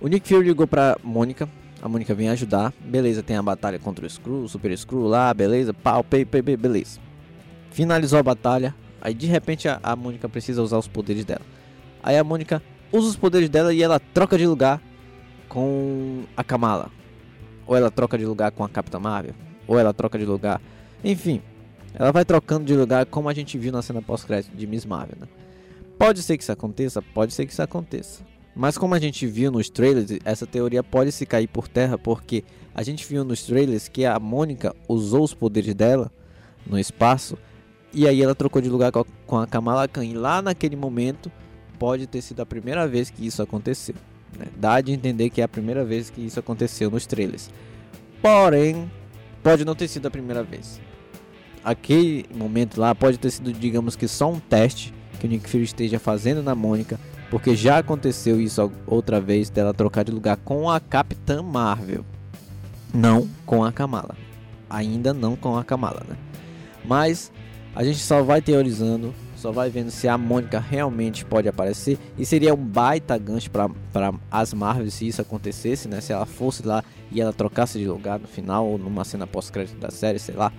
O 0.00 0.08
Nick 0.08 0.26
Fury 0.26 0.46
ligou 0.46 0.66
pra 0.66 0.96
Mônica. 1.02 1.48
A 1.82 1.88
Mônica 1.88 2.14
vem 2.14 2.28
ajudar. 2.28 2.72
Beleza, 2.80 3.22
tem 3.22 3.36
a 3.36 3.42
batalha 3.42 3.78
contra 3.78 4.06
o 4.06 4.08
Screw, 4.08 4.48
Super 4.48 4.76
Screw 4.76 5.06
lá, 5.06 5.32
beleza. 5.34 5.74
Pau, 5.74 6.04
pei, 6.04 6.24
pei, 6.24 6.42
pei, 6.42 6.56
beleza. 6.56 6.98
Finalizou 7.70 8.18
a 8.18 8.22
batalha. 8.22 8.74
Aí 9.00 9.12
de 9.12 9.26
repente 9.26 9.68
a, 9.68 9.80
a 9.82 9.96
Mônica 9.96 10.28
precisa 10.28 10.62
usar 10.62 10.78
os 10.78 10.86
poderes 10.88 11.24
dela. 11.24 11.42
Aí 12.02 12.16
a 12.16 12.24
Mônica 12.24 12.62
usa 12.92 13.08
os 13.08 13.16
poderes 13.16 13.48
dela 13.48 13.74
e 13.74 13.82
ela 13.82 13.98
troca 13.98 14.38
de 14.38 14.46
lugar 14.46 14.80
com 15.48 16.22
a 16.36 16.44
Kamala. 16.44 16.90
Ou 17.66 17.76
ela 17.76 17.90
troca 17.90 18.16
de 18.16 18.24
lugar 18.24 18.52
com 18.52 18.64
a 18.64 18.68
Capitã 18.68 18.98
Marvel. 18.98 19.34
Ou 19.66 19.78
ela 19.78 19.92
troca 19.92 20.18
de 20.18 20.24
lugar 20.24 20.60
enfim, 21.04 21.42
ela 21.94 22.12
vai 22.12 22.24
trocando 22.24 22.64
de 22.64 22.74
lugar 22.74 23.06
como 23.06 23.28
a 23.28 23.34
gente 23.34 23.58
viu 23.58 23.72
na 23.72 23.82
cena 23.82 24.00
pós-crédito 24.00 24.56
de 24.56 24.66
Miss 24.66 24.84
Marvel. 24.84 25.16
Né? 25.20 25.28
Pode 25.98 26.22
ser 26.22 26.36
que 26.36 26.42
isso 26.42 26.52
aconteça, 26.52 27.02
pode 27.02 27.32
ser 27.34 27.46
que 27.46 27.52
isso 27.52 27.62
aconteça. 27.62 28.24
Mas 28.54 28.76
como 28.76 28.94
a 28.94 28.98
gente 28.98 29.26
viu 29.26 29.50
nos 29.50 29.70
trailers, 29.70 30.18
essa 30.24 30.46
teoria 30.46 30.82
pode 30.82 31.12
se 31.12 31.24
cair 31.24 31.46
por 31.46 31.68
terra 31.68 31.96
porque 31.96 32.44
a 32.74 32.82
gente 32.82 33.06
viu 33.06 33.24
nos 33.24 33.42
trailers 33.44 33.88
que 33.88 34.04
a 34.04 34.18
Mônica 34.18 34.74
usou 34.88 35.22
os 35.22 35.34
poderes 35.34 35.74
dela 35.74 36.10
no 36.66 36.78
espaço 36.78 37.38
e 37.92 38.06
aí 38.06 38.22
ela 38.22 38.34
trocou 38.34 38.60
de 38.60 38.68
lugar 38.68 38.92
com 39.26 39.38
a 39.38 39.46
Kamala 39.46 39.86
Khan. 39.88 40.04
E 40.04 40.14
lá 40.14 40.40
naquele 40.42 40.76
momento 40.76 41.30
pode 41.78 42.06
ter 42.06 42.22
sido 42.22 42.40
a 42.40 42.46
primeira 42.46 42.86
vez 42.86 43.10
que 43.10 43.26
isso 43.26 43.42
aconteceu. 43.42 43.94
Né? 44.38 44.46
Dá 44.56 44.80
de 44.80 44.92
entender 44.92 45.30
que 45.30 45.40
é 45.40 45.44
a 45.44 45.48
primeira 45.48 45.84
vez 45.84 46.10
que 46.10 46.20
isso 46.20 46.38
aconteceu 46.38 46.90
nos 46.90 47.06
trailers. 47.06 47.50
Porém, 48.22 48.90
pode 49.42 49.64
não 49.64 49.74
ter 49.74 49.88
sido 49.88 50.06
a 50.06 50.10
primeira 50.10 50.42
vez 50.42 50.80
aquele 51.64 52.26
momento 52.34 52.80
lá 52.80 52.94
pode 52.94 53.18
ter 53.18 53.30
sido, 53.30 53.52
digamos 53.52 53.96
que 53.96 54.08
só 54.08 54.30
um 54.30 54.40
teste 54.40 54.94
que 55.18 55.26
o 55.26 55.30
Nick 55.30 55.48
Fury 55.48 55.64
esteja 55.64 55.98
fazendo 55.98 56.42
na 56.42 56.54
Mônica, 56.54 56.98
porque 57.30 57.54
já 57.54 57.78
aconteceu 57.78 58.40
isso 58.40 58.72
outra 58.86 59.20
vez 59.20 59.50
dela 59.50 59.74
trocar 59.74 60.02
de 60.02 60.10
lugar 60.10 60.36
com 60.38 60.68
a 60.70 60.80
Capitã 60.80 61.42
Marvel, 61.42 62.04
não 62.92 63.28
com 63.44 63.62
a 63.62 63.70
Kamala. 63.70 64.16
Ainda 64.68 65.12
não 65.12 65.36
com 65.36 65.56
a 65.56 65.64
Kamala, 65.64 66.02
né? 66.08 66.16
Mas 66.84 67.30
a 67.74 67.84
gente 67.84 67.98
só 67.98 68.22
vai 68.22 68.40
teorizando, 68.40 69.14
só 69.36 69.52
vai 69.52 69.68
vendo 69.68 69.90
se 69.90 70.08
a 70.08 70.16
Mônica 70.16 70.58
realmente 70.58 71.24
pode 71.24 71.48
aparecer 71.48 71.98
e 72.18 72.24
seria 72.24 72.54
um 72.54 72.64
baita 72.64 73.16
gancho 73.18 73.50
para 73.50 73.68
as 74.30 74.54
Marvel 74.54 74.90
se 74.90 75.06
isso 75.06 75.20
acontecesse, 75.20 75.86
né? 75.86 76.00
Se 76.00 76.12
ela 76.12 76.26
fosse 76.26 76.66
lá 76.66 76.82
e 77.12 77.20
ela 77.20 77.32
trocasse 77.32 77.78
de 77.78 77.86
lugar 77.86 78.18
no 78.18 78.26
final 78.26 78.66
ou 78.66 78.78
numa 78.78 79.04
cena 79.04 79.26
pós-crédito 79.26 79.78
da 79.78 79.90
série, 79.90 80.18
sei 80.18 80.34
lá 80.34 80.52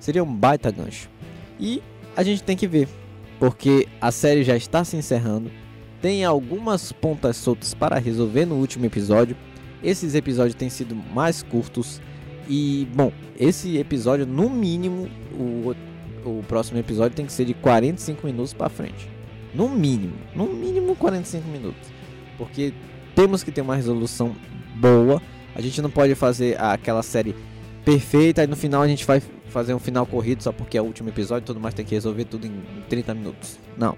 Seria 0.00 0.24
um 0.24 0.34
baita 0.34 0.70
gancho. 0.70 1.08
E 1.60 1.82
a 2.16 2.22
gente 2.22 2.42
tem 2.42 2.56
que 2.56 2.66
ver, 2.66 2.88
porque 3.38 3.86
a 4.00 4.10
série 4.10 4.42
já 4.42 4.56
está 4.56 4.82
se 4.82 4.96
encerrando. 4.96 5.50
Tem 6.00 6.24
algumas 6.24 6.90
pontas 6.90 7.36
soltas 7.36 7.74
para 7.74 7.98
resolver 7.98 8.46
no 8.46 8.56
último 8.56 8.86
episódio. 8.86 9.36
Esses 9.84 10.14
episódios 10.14 10.54
têm 10.54 10.70
sido 10.70 10.96
mais 10.96 11.42
curtos. 11.42 12.00
E, 12.48 12.88
bom, 12.94 13.12
esse 13.38 13.76
episódio, 13.76 14.26
no 14.26 14.48
mínimo, 14.48 15.08
o, 15.32 15.74
o 16.24 16.42
próximo 16.48 16.78
episódio 16.78 17.14
tem 17.14 17.26
que 17.26 17.32
ser 17.32 17.44
de 17.44 17.54
45 17.54 18.26
minutos 18.26 18.54
para 18.54 18.70
frente. 18.70 19.08
No 19.54 19.68
mínimo, 19.68 20.14
no 20.34 20.46
mínimo 20.46 20.96
45 20.96 21.46
minutos. 21.48 21.88
Porque 22.38 22.72
temos 23.14 23.42
que 23.42 23.52
ter 23.52 23.60
uma 23.60 23.76
resolução 23.76 24.34
boa. 24.76 25.20
A 25.54 25.60
gente 25.60 25.82
não 25.82 25.90
pode 25.90 26.14
fazer 26.14 26.58
aquela 26.58 27.02
série 27.02 27.34
perfeita. 27.84 28.40
Aí 28.40 28.46
no 28.46 28.56
final 28.56 28.80
a 28.80 28.88
gente 28.88 29.04
vai 29.04 29.20
fazer 29.50 29.74
um 29.74 29.78
final 29.78 30.06
corrido 30.06 30.42
só 30.42 30.52
porque 30.52 30.78
é 30.78 30.82
o 30.82 30.84
último 30.84 31.08
episódio, 31.08 31.46
todo 31.46 31.60
mais 31.60 31.74
tem 31.74 31.84
que 31.84 31.94
resolver 31.94 32.24
tudo 32.24 32.46
em 32.46 32.62
30 32.88 33.14
minutos. 33.14 33.58
Não. 33.76 33.96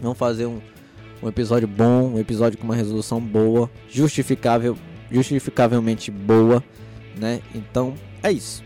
Vamos 0.00 0.18
fazer 0.18 0.46
um, 0.46 0.60
um 1.22 1.28
episódio 1.28 1.68
bom, 1.68 2.14
um 2.14 2.18
episódio 2.18 2.58
com 2.58 2.64
uma 2.64 2.74
resolução 2.74 3.20
boa, 3.20 3.70
justificável, 3.88 4.76
justificavelmente 5.10 6.10
boa, 6.10 6.62
né? 7.18 7.40
Então, 7.54 7.94
é 8.22 8.32
isso. 8.32 8.64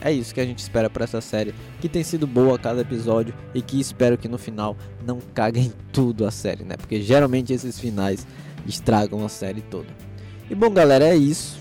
É 0.00 0.12
isso 0.12 0.34
que 0.34 0.40
a 0.40 0.44
gente 0.44 0.58
espera 0.58 0.90
para 0.90 1.04
essa 1.04 1.20
série, 1.20 1.54
que 1.80 1.88
tem 1.88 2.04
sido 2.04 2.26
boa 2.26 2.56
a 2.56 2.58
cada 2.58 2.82
episódio 2.82 3.34
e 3.54 3.62
que 3.62 3.80
espero 3.80 4.18
que 4.18 4.28
no 4.28 4.38
final 4.38 4.76
não 5.04 5.18
caguem 5.34 5.72
tudo 5.92 6.26
a 6.26 6.30
série, 6.30 6.64
né? 6.64 6.76
Porque 6.76 7.00
geralmente 7.00 7.52
esses 7.52 7.78
finais 7.78 8.26
estragam 8.66 9.24
a 9.24 9.28
série 9.28 9.62
toda. 9.62 9.88
E 10.50 10.54
bom, 10.54 10.70
galera, 10.70 11.08
é 11.08 11.16
isso. 11.16 11.58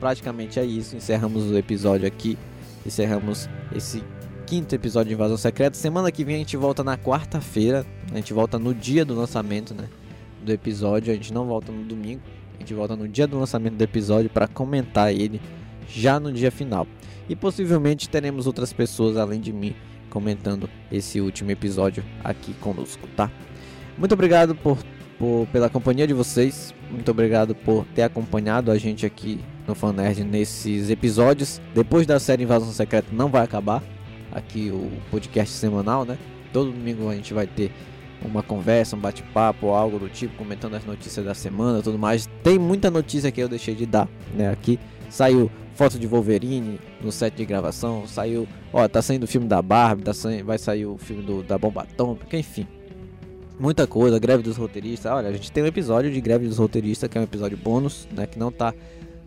Praticamente 0.00 0.58
é 0.58 0.64
isso. 0.64 0.96
Encerramos 0.96 1.50
o 1.50 1.56
episódio 1.56 2.06
aqui. 2.06 2.36
Encerramos 2.88 3.50
esse 3.76 4.02
quinto 4.46 4.74
episódio 4.74 5.08
de 5.08 5.14
Invasão 5.14 5.36
Secreta. 5.36 5.76
Semana 5.76 6.10
que 6.10 6.24
vem 6.24 6.36
a 6.36 6.38
gente 6.38 6.56
volta 6.56 6.82
na 6.82 6.96
quarta-feira. 6.96 7.84
A 8.10 8.16
gente 8.16 8.32
volta 8.32 8.58
no 8.58 8.74
dia 8.74 9.04
do 9.04 9.14
lançamento, 9.14 9.74
né? 9.74 9.90
Do 10.42 10.50
episódio. 10.50 11.12
A 11.12 11.14
gente 11.14 11.30
não 11.30 11.44
volta 11.44 11.70
no 11.70 11.84
domingo. 11.84 12.22
A 12.56 12.60
gente 12.60 12.72
volta 12.72 12.96
no 12.96 13.06
dia 13.06 13.26
do 13.26 13.38
lançamento 13.38 13.74
do 13.74 13.84
episódio 13.84 14.30
para 14.30 14.48
comentar 14.48 15.12
ele 15.12 15.38
já 15.86 16.18
no 16.18 16.32
dia 16.32 16.50
final. 16.50 16.86
E 17.28 17.36
possivelmente 17.36 18.08
teremos 18.08 18.46
outras 18.46 18.72
pessoas 18.72 19.18
além 19.18 19.38
de 19.38 19.52
mim 19.52 19.76
comentando 20.08 20.66
esse 20.90 21.20
último 21.20 21.50
episódio 21.50 22.02
aqui 22.24 22.54
conosco, 22.54 23.06
tá? 23.14 23.30
Muito 23.98 24.14
obrigado 24.14 24.54
por, 24.54 24.78
por, 25.18 25.46
pela 25.52 25.68
companhia 25.68 26.06
de 26.06 26.14
vocês. 26.14 26.74
Muito 26.90 27.10
obrigado 27.10 27.54
por 27.54 27.84
ter 27.94 28.00
acompanhado 28.00 28.70
a 28.70 28.78
gente 28.78 29.04
aqui 29.04 29.44
no 29.68 29.74
Fanerd 29.74 30.24
nesses 30.24 30.88
episódios. 30.88 31.60
Depois 31.74 32.06
da 32.06 32.18
série 32.18 32.42
Invasão 32.42 32.72
Secreta 32.72 33.08
não 33.12 33.28
vai 33.28 33.42
acabar 33.42 33.82
aqui 34.32 34.70
o 34.70 34.90
podcast 35.10 35.54
semanal, 35.54 36.04
né? 36.04 36.18
Todo 36.52 36.72
domingo 36.72 37.08
a 37.08 37.14
gente 37.14 37.34
vai 37.34 37.46
ter 37.46 37.70
uma 38.24 38.42
conversa, 38.42 38.96
um 38.96 38.98
bate-papo, 38.98 39.68
algo 39.68 39.98
do 39.98 40.08
tipo, 40.08 40.34
comentando 40.36 40.74
as 40.74 40.84
notícias 40.84 41.24
da 41.24 41.34
semana, 41.34 41.82
tudo 41.82 41.98
mais. 41.98 42.28
Tem 42.42 42.58
muita 42.58 42.90
notícia 42.90 43.30
que 43.30 43.40
eu 43.40 43.48
deixei 43.48 43.74
de 43.74 43.86
dar, 43.86 44.08
né? 44.34 44.50
Aqui 44.50 44.80
saiu 45.08 45.50
foto 45.74 45.98
de 45.98 46.06
Wolverine 46.06 46.80
no 47.00 47.12
set 47.12 47.36
de 47.36 47.44
gravação, 47.44 48.04
saiu, 48.06 48.48
ó, 48.72 48.88
tá 48.88 49.00
saindo 49.00 49.22
o 49.22 49.26
filme 49.28 49.46
da 49.46 49.62
Barbie, 49.62 50.02
tá 50.02 50.12
saindo, 50.12 50.44
vai 50.44 50.58
sair 50.58 50.86
o 50.86 50.98
filme 50.98 51.22
do, 51.22 51.42
da 51.42 51.56
Bomba 51.56 51.82
Atômica, 51.82 52.36
enfim. 52.36 52.66
Muita 53.60 53.86
coisa, 53.86 54.18
greve 54.18 54.42
dos 54.42 54.56
roteiristas. 54.56 55.10
Olha, 55.10 55.28
a 55.28 55.32
gente 55.32 55.50
tem 55.50 55.62
um 55.62 55.66
episódio 55.66 56.10
de 56.10 56.20
greve 56.20 56.46
dos 56.46 56.58
roteiristas, 56.58 57.08
que 57.08 57.18
é 57.18 57.20
um 57.20 57.24
episódio 57.24 57.56
bônus, 57.56 58.08
né, 58.12 58.26
que 58.26 58.38
não 58.38 58.50
tá 58.50 58.72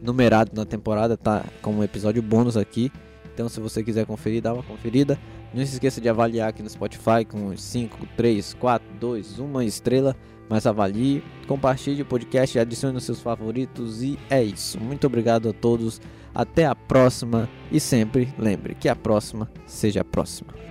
numerado 0.02 0.52
na 0.54 0.66
temporada, 0.66 1.16
tá 1.16 1.46
como 1.62 1.80
um 1.80 1.84
episódio 1.84 2.22
bônus 2.22 2.58
aqui. 2.58 2.92
Então, 3.34 3.48
se 3.48 3.60
você 3.60 3.84
quiser 3.84 4.06
conferir, 4.06 4.42
dá 4.42 4.54
uma 4.54 4.64
conferida. 4.64 5.18
Não 5.54 5.66
se 5.66 5.74
esqueça 5.74 6.02
de 6.02 6.10
avaliar 6.10 6.50
aqui 6.50 6.64
no 6.64 6.70
Spotify 6.70 7.26
com 7.28 7.56
5, 7.56 8.08
3, 8.16 8.54
4, 8.56 8.88
2, 9.00 9.40
1 9.40 9.62
estrela. 9.62 10.16
Mas 10.50 10.68
avalie, 10.68 11.24
compartilhe 11.48 12.02
o 12.02 12.06
podcast, 12.06 12.60
adicione 12.60 12.94
nos 12.94 13.06
seus 13.06 13.22
favoritos 13.22 14.04
e 14.04 14.20
é 14.30 14.44
isso. 14.44 14.78
Muito 14.80 15.08
obrigado 15.08 15.50
a 15.50 15.54
todos. 15.54 16.02
Até 16.36 16.66
a 16.66 16.76
próxima 16.76 17.50
e 17.72 17.80
sempre 17.80 18.34
lembre 18.38 18.76
que 18.76 18.90
a 18.90 18.96
próxima 18.96 19.50
seja 19.66 20.02
a 20.02 20.06
próxima. 20.06 20.71